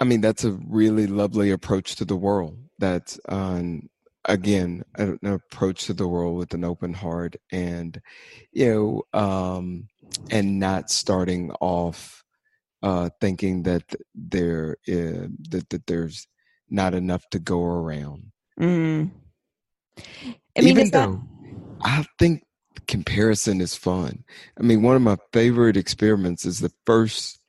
I 0.00 0.04
mean, 0.04 0.20
that's 0.20 0.44
a 0.44 0.58
really 0.66 1.06
lovely 1.06 1.50
approach 1.50 1.96
to 1.96 2.04
the 2.04 2.16
world. 2.16 2.58
That's 2.78 3.18
um, 3.28 3.88
again 4.24 4.84
an 4.96 5.18
approach 5.22 5.86
to 5.86 5.94
the 5.94 6.08
world 6.08 6.36
with 6.36 6.54
an 6.54 6.64
open 6.64 6.94
heart, 6.94 7.36
and 7.52 8.00
you 8.52 9.04
know, 9.12 9.20
um, 9.20 9.88
and 10.30 10.58
not 10.58 10.90
starting 10.90 11.52
off 11.60 12.24
uh, 12.82 13.10
thinking 13.20 13.62
that 13.64 13.94
there 14.14 14.76
uh, 14.88 15.28
that 15.50 15.66
that 15.70 15.86
there's 15.86 16.26
not 16.68 16.94
enough 16.94 17.22
to 17.30 17.38
go 17.38 17.62
around. 17.62 18.32
Mm. 18.60 19.10
I 19.96 20.60
mean, 20.60 20.68
Even 20.68 20.90
though 20.90 21.22
that... 21.80 21.88
I 21.88 22.04
think 22.18 22.44
comparison 22.88 23.60
is 23.60 23.76
fun. 23.76 24.24
I 24.58 24.62
mean, 24.62 24.82
one 24.82 24.96
of 24.96 25.02
my 25.02 25.16
favorite 25.32 25.76
experiments 25.76 26.44
is 26.44 26.60
the 26.60 26.72
first 26.84 27.40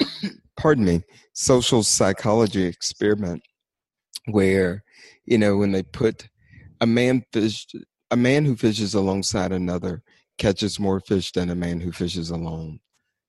pardon 0.56 0.84
me, 0.84 1.02
social 1.34 1.82
psychology 1.82 2.64
experiment 2.64 3.42
where, 4.26 4.82
you 5.26 5.36
know, 5.36 5.56
when 5.56 5.72
they 5.72 5.82
put 5.82 6.28
a 6.80 6.86
man 6.86 7.24
fish, 7.32 7.66
a 8.10 8.16
man 8.16 8.44
who 8.44 8.56
fishes 8.56 8.94
alongside 8.94 9.52
another 9.52 10.02
catches 10.38 10.80
more 10.80 11.00
fish 11.00 11.32
than 11.32 11.50
a 11.50 11.54
man 11.54 11.80
who 11.80 11.92
fishes 11.92 12.30
alone. 12.30 12.80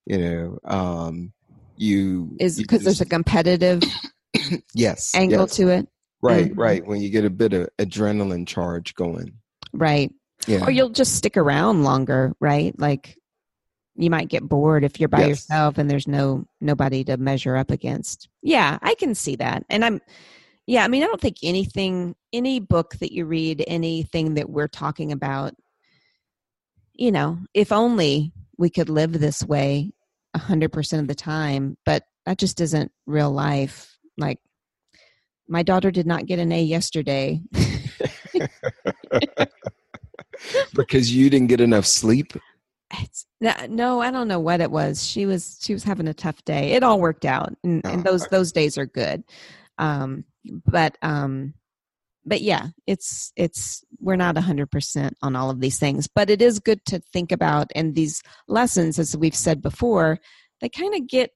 You 0.05 0.17
know, 0.19 0.59
um, 0.65 1.33
you 1.77 2.35
is 2.39 2.57
because 2.57 2.83
there's 2.83 3.01
a 3.01 3.05
competitive 3.05 3.81
yes 4.73 5.13
angle 5.15 5.41
yes. 5.41 5.55
to 5.55 5.69
it. 5.69 5.87
Right, 6.21 6.51
mm-hmm. 6.51 6.59
right. 6.59 6.85
When 6.85 7.01
you 7.01 7.09
get 7.09 7.25
a 7.25 7.29
bit 7.29 7.53
of 7.53 7.69
adrenaline 7.77 8.47
charge 8.47 8.95
going. 8.95 9.33
Right. 9.73 10.11
Yeah. 10.47 10.63
Or 10.63 10.71
you'll 10.71 10.89
just 10.89 11.15
stick 11.15 11.37
around 11.37 11.83
longer, 11.83 12.33
right? 12.39 12.77
Like 12.79 13.17
you 13.95 14.09
might 14.09 14.27
get 14.27 14.47
bored 14.47 14.83
if 14.83 14.99
you're 14.99 15.09
by 15.09 15.21
yes. 15.21 15.29
yourself 15.29 15.77
and 15.77 15.89
there's 15.89 16.07
no 16.07 16.45
nobody 16.61 17.03
to 17.05 17.17
measure 17.17 17.55
up 17.55 17.71
against. 17.71 18.27
Yeah, 18.41 18.77
I 18.81 18.95
can 18.95 19.15
see 19.15 19.35
that. 19.37 19.63
And 19.69 19.85
I'm 19.85 20.01
yeah, 20.67 20.83
I 20.83 20.87
mean 20.87 21.03
I 21.03 21.07
don't 21.07 21.21
think 21.21 21.37
anything 21.43 22.15
any 22.33 22.59
book 22.59 22.95
that 22.99 23.13
you 23.13 23.25
read, 23.25 23.63
anything 23.67 24.35
that 24.35 24.49
we're 24.49 24.67
talking 24.67 25.11
about 25.11 25.53
you 26.97 27.11
know, 27.11 27.37
if 27.53 27.71
only 27.71 28.31
we 28.57 28.69
could 28.69 28.89
live 28.89 29.11
this 29.13 29.43
way 29.43 29.91
100% 30.35 30.99
of 30.99 31.07
the 31.07 31.15
time, 31.15 31.77
but 31.85 32.03
that 32.25 32.37
just 32.37 32.61
isn't 32.61 32.91
real 33.05 33.31
life. 33.31 33.97
Like 34.17 34.39
my 35.47 35.63
daughter 35.63 35.91
did 35.91 36.07
not 36.07 36.25
get 36.25 36.39
an 36.39 36.51
A 36.51 36.61
yesterday. 36.61 37.41
because 40.73 41.13
you 41.13 41.29
didn't 41.29 41.47
get 41.47 41.61
enough 41.61 41.85
sleep? 41.85 42.33
It's, 42.93 43.25
no, 43.41 43.99
I 43.99 44.11
don't 44.11 44.27
know 44.27 44.39
what 44.39 44.61
it 44.61 44.71
was. 44.71 45.05
She 45.05 45.25
was 45.25 45.57
she 45.61 45.73
was 45.73 45.83
having 45.83 46.07
a 46.07 46.13
tough 46.13 46.43
day. 46.45 46.71
It 46.73 46.83
all 46.83 46.99
worked 46.99 47.25
out, 47.25 47.53
and, 47.63 47.81
oh, 47.83 47.89
and 47.89 48.03
those 48.03 48.27
those 48.27 48.51
days 48.51 48.77
are 48.77 48.85
good. 48.85 49.23
Um, 49.77 50.25
but 50.65 50.97
um, 51.01 51.55
but 52.25 52.41
yeah, 52.41 52.67
it's 52.87 53.31
it's 53.35 53.83
we're 53.99 54.15
not 54.15 54.37
hundred 54.37 54.71
percent 54.71 55.17
on 55.21 55.35
all 55.35 55.49
of 55.49 55.59
these 55.59 55.79
things, 55.79 56.07
but 56.07 56.29
it 56.29 56.41
is 56.41 56.59
good 56.59 56.83
to 56.85 56.99
think 57.11 57.31
about. 57.31 57.71
And 57.75 57.95
these 57.95 58.21
lessons, 58.47 58.99
as 58.99 59.15
we've 59.15 59.35
said 59.35 59.61
before, 59.61 60.19
they 60.61 60.69
kind 60.69 60.95
of 60.95 61.07
get 61.07 61.31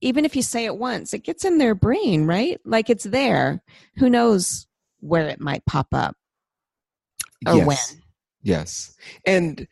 even 0.00 0.24
if 0.24 0.34
you 0.34 0.42
say 0.42 0.64
it 0.64 0.76
once, 0.76 1.14
it 1.14 1.22
gets 1.22 1.44
in 1.44 1.58
their 1.58 1.74
brain, 1.74 2.26
right? 2.26 2.60
Like 2.64 2.90
it's 2.90 3.04
there. 3.04 3.62
Who 3.96 4.10
knows 4.10 4.66
where 5.00 5.28
it 5.28 5.40
might 5.40 5.64
pop 5.64 5.88
up 5.92 6.16
or 7.46 7.56
yes. 7.56 7.66
when? 7.66 8.02
Yes, 8.44 8.96
and 9.24 9.68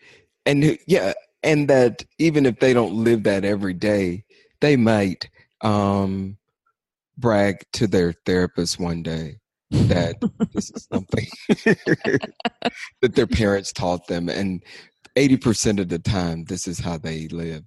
and 0.50 0.78
yeah, 0.86 1.12
and 1.42 1.68
that 1.68 2.04
even 2.18 2.44
if 2.44 2.58
they 2.58 2.74
don't 2.74 2.92
live 2.92 3.22
that 3.22 3.44
every 3.44 3.74
day, 3.74 4.24
they 4.60 4.76
might 4.76 5.30
um, 5.60 6.36
brag 7.16 7.64
to 7.74 7.86
their 7.86 8.12
therapist 8.26 8.80
one 8.80 9.02
day 9.02 9.36
that 9.70 10.16
this 10.52 10.70
is 10.70 10.88
something 10.92 11.26
that 13.00 13.14
their 13.14 13.28
parents 13.28 13.72
taught 13.72 14.08
them, 14.08 14.28
and 14.28 14.62
eighty 15.14 15.36
percent 15.36 15.78
of 15.78 15.88
the 15.88 16.00
time, 16.00 16.44
this 16.44 16.66
is 16.66 16.80
how 16.80 16.98
they 16.98 17.28
live. 17.28 17.62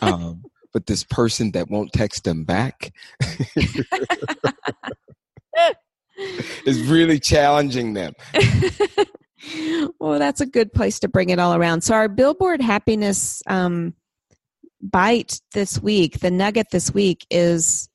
Um, 0.00 0.42
but 0.72 0.86
this 0.86 1.04
person 1.04 1.50
that 1.52 1.68
won't 1.68 1.92
text 1.92 2.24
them 2.24 2.44
back 2.44 2.92
is 6.66 6.80
really 6.88 7.20
challenging 7.20 7.92
them 7.92 8.14
well, 10.00 10.18
that's 10.18 10.40
a 10.40 10.46
good 10.46 10.72
place 10.72 11.00
to 11.00 11.08
bring 11.08 11.30
it 11.30 11.38
all 11.38 11.54
around. 11.54 11.82
So, 11.82 11.94
our 11.94 12.08
Billboard 12.08 12.60
happiness 12.60 13.42
um, 13.46 13.94
bite 14.80 15.40
this 15.52 15.80
week, 15.80 16.20
the 16.20 16.30
nugget 16.30 16.70
this 16.70 16.92
week 16.92 17.26
is 17.30 17.88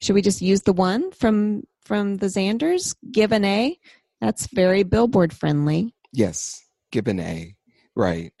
should 0.00 0.14
we 0.14 0.22
just 0.22 0.42
use 0.42 0.62
the 0.62 0.72
one 0.72 1.10
from 1.12 1.62
from 1.82 2.16
the 2.16 2.26
Zanders? 2.26 2.94
Give 3.10 3.32
an 3.32 3.44
A. 3.44 3.78
That's 4.20 4.46
very 4.48 4.82
Billboard 4.82 5.32
friendly. 5.32 5.94
Yes, 6.12 6.64
give 6.90 7.08
an 7.08 7.20
A. 7.20 7.54
Right. 7.94 8.32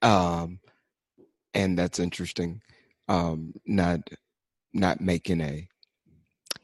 Um, 0.00 0.60
and 1.54 1.78
that's 1.78 1.98
interesting. 1.98 2.60
Um, 3.08 3.54
not 3.66 4.00
not 4.72 5.00
make 5.00 5.28
an 5.28 5.40
A. 5.40 5.68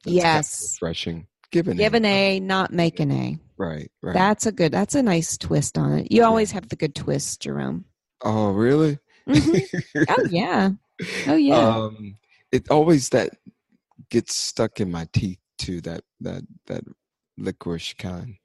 That's 0.04 0.14
yes. 0.14 0.76
refreshing. 0.80 1.26
Give 1.50 1.68
an 1.68 1.76
Give 1.76 1.94
A. 1.94 1.96
an 1.96 2.04
A, 2.04 2.40
not 2.40 2.72
make 2.72 3.00
an 3.00 3.10
A. 3.10 3.38
Right, 3.58 3.90
right. 4.02 4.14
That's 4.14 4.46
a 4.46 4.52
good. 4.52 4.72
That's 4.72 4.94
a 4.94 5.02
nice 5.02 5.36
twist 5.36 5.76
on 5.76 5.98
it. 5.98 6.12
You 6.12 6.24
always 6.24 6.52
have 6.52 6.68
the 6.68 6.76
good 6.76 6.94
twist, 6.94 7.42
Jerome. 7.42 7.84
Oh, 8.22 8.50
really? 8.50 8.98
Mm-hmm. 9.28 10.02
oh 10.08 10.26
yeah. 10.30 10.70
Oh 11.26 11.36
yeah. 11.36 11.68
Um, 11.68 12.16
it 12.52 12.70
always 12.70 13.08
that 13.10 13.30
gets 14.10 14.34
stuck 14.34 14.80
in 14.80 14.90
my 14.90 15.08
teeth 15.12 15.40
too. 15.58 15.80
That 15.80 16.02
that 16.20 16.44
that 16.66 16.84
licorice 17.36 17.94
kind. 17.94 18.36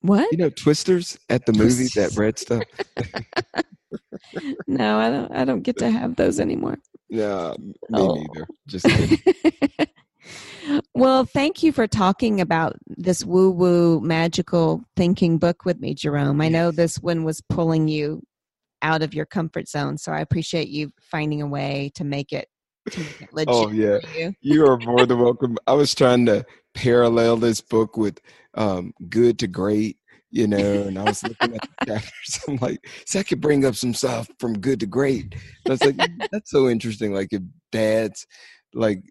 What? 0.00 0.30
You 0.30 0.38
know, 0.38 0.50
Twisters 0.50 1.18
at 1.28 1.46
the 1.46 1.52
movie. 1.52 1.88
That 1.94 2.16
red 2.16 2.38
stuff. 2.38 2.62
no, 4.66 4.98
I 4.98 5.10
don't. 5.10 5.32
I 5.32 5.44
don't 5.44 5.62
get 5.62 5.78
to 5.78 5.90
have 5.90 6.16
those 6.16 6.40
anymore. 6.40 6.78
Yeah, 7.08 7.54
me 7.58 7.74
oh. 7.94 8.14
neither. 8.14 8.46
Just 8.66 8.86
kidding. 8.86 9.88
Well, 10.94 11.24
thank 11.24 11.62
you 11.62 11.72
for 11.72 11.86
talking 11.86 12.40
about 12.40 12.76
this 12.88 13.24
woo 13.24 13.50
woo 13.50 14.00
magical 14.00 14.82
thinking 14.96 15.38
book 15.38 15.64
with 15.64 15.80
me, 15.80 15.94
Jerome. 15.94 16.40
I 16.40 16.48
know 16.48 16.70
this 16.70 16.96
one 16.98 17.24
was 17.24 17.40
pulling 17.40 17.88
you 17.88 18.22
out 18.82 19.02
of 19.02 19.14
your 19.14 19.26
comfort 19.26 19.68
zone, 19.68 19.98
so 19.98 20.12
I 20.12 20.20
appreciate 20.20 20.68
you 20.68 20.90
finding 21.00 21.42
a 21.42 21.46
way 21.46 21.92
to 21.94 22.04
make 22.04 22.32
it, 22.32 22.48
to 22.90 23.00
make 23.00 23.22
it 23.22 23.32
legit. 23.32 23.54
oh, 23.54 23.70
yeah. 23.70 23.98
You. 24.16 24.34
you. 24.40 24.66
are 24.66 24.78
more 24.78 25.06
than 25.06 25.18
welcome. 25.22 25.56
I 25.66 25.74
was 25.74 25.94
trying 25.94 26.26
to 26.26 26.44
parallel 26.74 27.36
this 27.36 27.60
book 27.60 27.96
with 27.96 28.20
um, 28.54 28.92
Good 29.08 29.38
to 29.40 29.46
Great, 29.46 29.98
you 30.30 30.46
know, 30.46 30.82
and 30.82 30.98
I 30.98 31.04
was 31.04 31.22
looking 31.22 31.54
at 31.54 31.68
the 31.80 31.86
chapters. 31.86 32.40
I'm 32.48 32.56
like, 32.56 32.86
so 33.06 33.20
I 33.20 33.22
could 33.22 33.40
bring 33.40 33.64
up 33.64 33.74
some 33.74 33.94
stuff 33.94 34.28
from 34.38 34.58
Good 34.58 34.80
to 34.80 34.86
Great. 34.86 35.34
And 35.64 35.68
I 35.68 35.70
was 35.70 35.84
like, 35.84 36.10
that's 36.32 36.50
so 36.50 36.68
interesting. 36.68 37.12
Like, 37.12 37.28
if 37.32 37.42
dads, 37.72 38.26
like, 38.74 39.02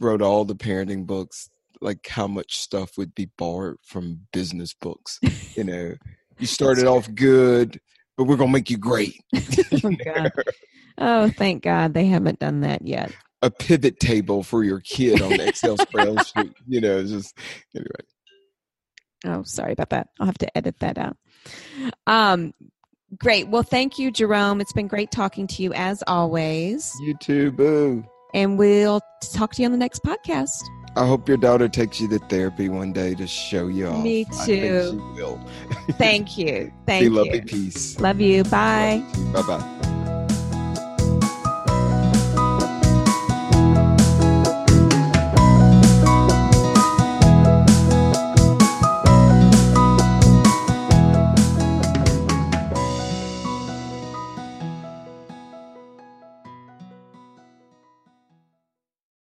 wrote 0.00 0.22
all 0.22 0.44
the 0.44 0.54
parenting 0.54 1.06
books, 1.06 1.50
like 1.80 2.06
how 2.08 2.26
much 2.26 2.56
stuff 2.56 2.96
would 2.96 3.14
be 3.14 3.30
borrowed 3.36 3.78
from 3.82 4.26
business 4.32 4.74
books, 4.74 5.18
you 5.54 5.64
know. 5.64 5.94
You 6.38 6.46
started 6.46 6.86
off 6.86 7.12
good, 7.14 7.80
but 8.16 8.24
we're 8.24 8.36
gonna 8.36 8.52
make 8.52 8.70
you 8.70 8.76
great. 8.76 9.20
oh, 9.34 9.96
oh, 10.98 11.30
thank 11.30 11.62
God 11.62 11.94
they 11.94 12.06
haven't 12.06 12.38
done 12.38 12.60
that 12.60 12.86
yet. 12.86 13.14
A 13.42 13.50
pivot 13.50 14.00
table 14.00 14.42
for 14.42 14.64
your 14.64 14.80
kid 14.80 15.22
on 15.22 15.30
the 15.30 15.48
Excel 15.48 15.76
spreadsheet. 15.76 16.52
You 16.66 16.80
know, 16.80 17.02
just 17.04 17.38
anyway. 17.74 17.90
Oh, 19.24 19.42
sorry 19.44 19.72
about 19.72 19.90
that. 19.90 20.08
I'll 20.20 20.26
have 20.26 20.38
to 20.38 20.56
edit 20.56 20.78
that 20.80 20.98
out. 20.98 21.16
Um, 22.06 22.52
great. 23.18 23.48
Well, 23.48 23.62
thank 23.62 23.98
you, 23.98 24.10
Jerome. 24.10 24.60
It's 24.60 24.72
been 24.72 24.88
great 24.88 25.10
talking 25.10 25.46
to 25.48 25.62
you 25.62 25.72
as 25.72 26.02
always. 26.06 26.92
You 27.00 27.14
too, 27.14 27.52
boo. 27.52 28.04
And 28.36 28.58
we'll 28.58 29.00
talk 29.32 29.54
to 29.54 29.62
you 29.62 29.66
on 29.66 29.72
the 29.72 29.78
next 29.78 30.04
podcast. 30.04 30.60
I 30.94 31.06
hope 31.06 31.26
your 31.28 31.36
daughter 31.38 31.68
takes 31.68 32.00
you 32.00 32.08
to 32.08 32.18
therapy 32.18 32.68
one 32.68 32.92
day 32.92 33.14
to 33.14 33.26
show 33.26 33.66
you 33.66 33.88
off. 33.88 34.04
Me 34.04 34.24
too. 34.44 35.02
will. 35.16 35.40
Thank 35.92 36.38
you. 36.38 36.72
Thank 36.86 37.00
Be 37.00 37.04
you. 37.06 37.10
lovely 37.10 37.40
peace. 37.40 37.98
Love 37.98 38.20
you. 38.20 38.44
Bye. 38.44 39.02
Bye 39.32 39.42
bye. 39.42 39.72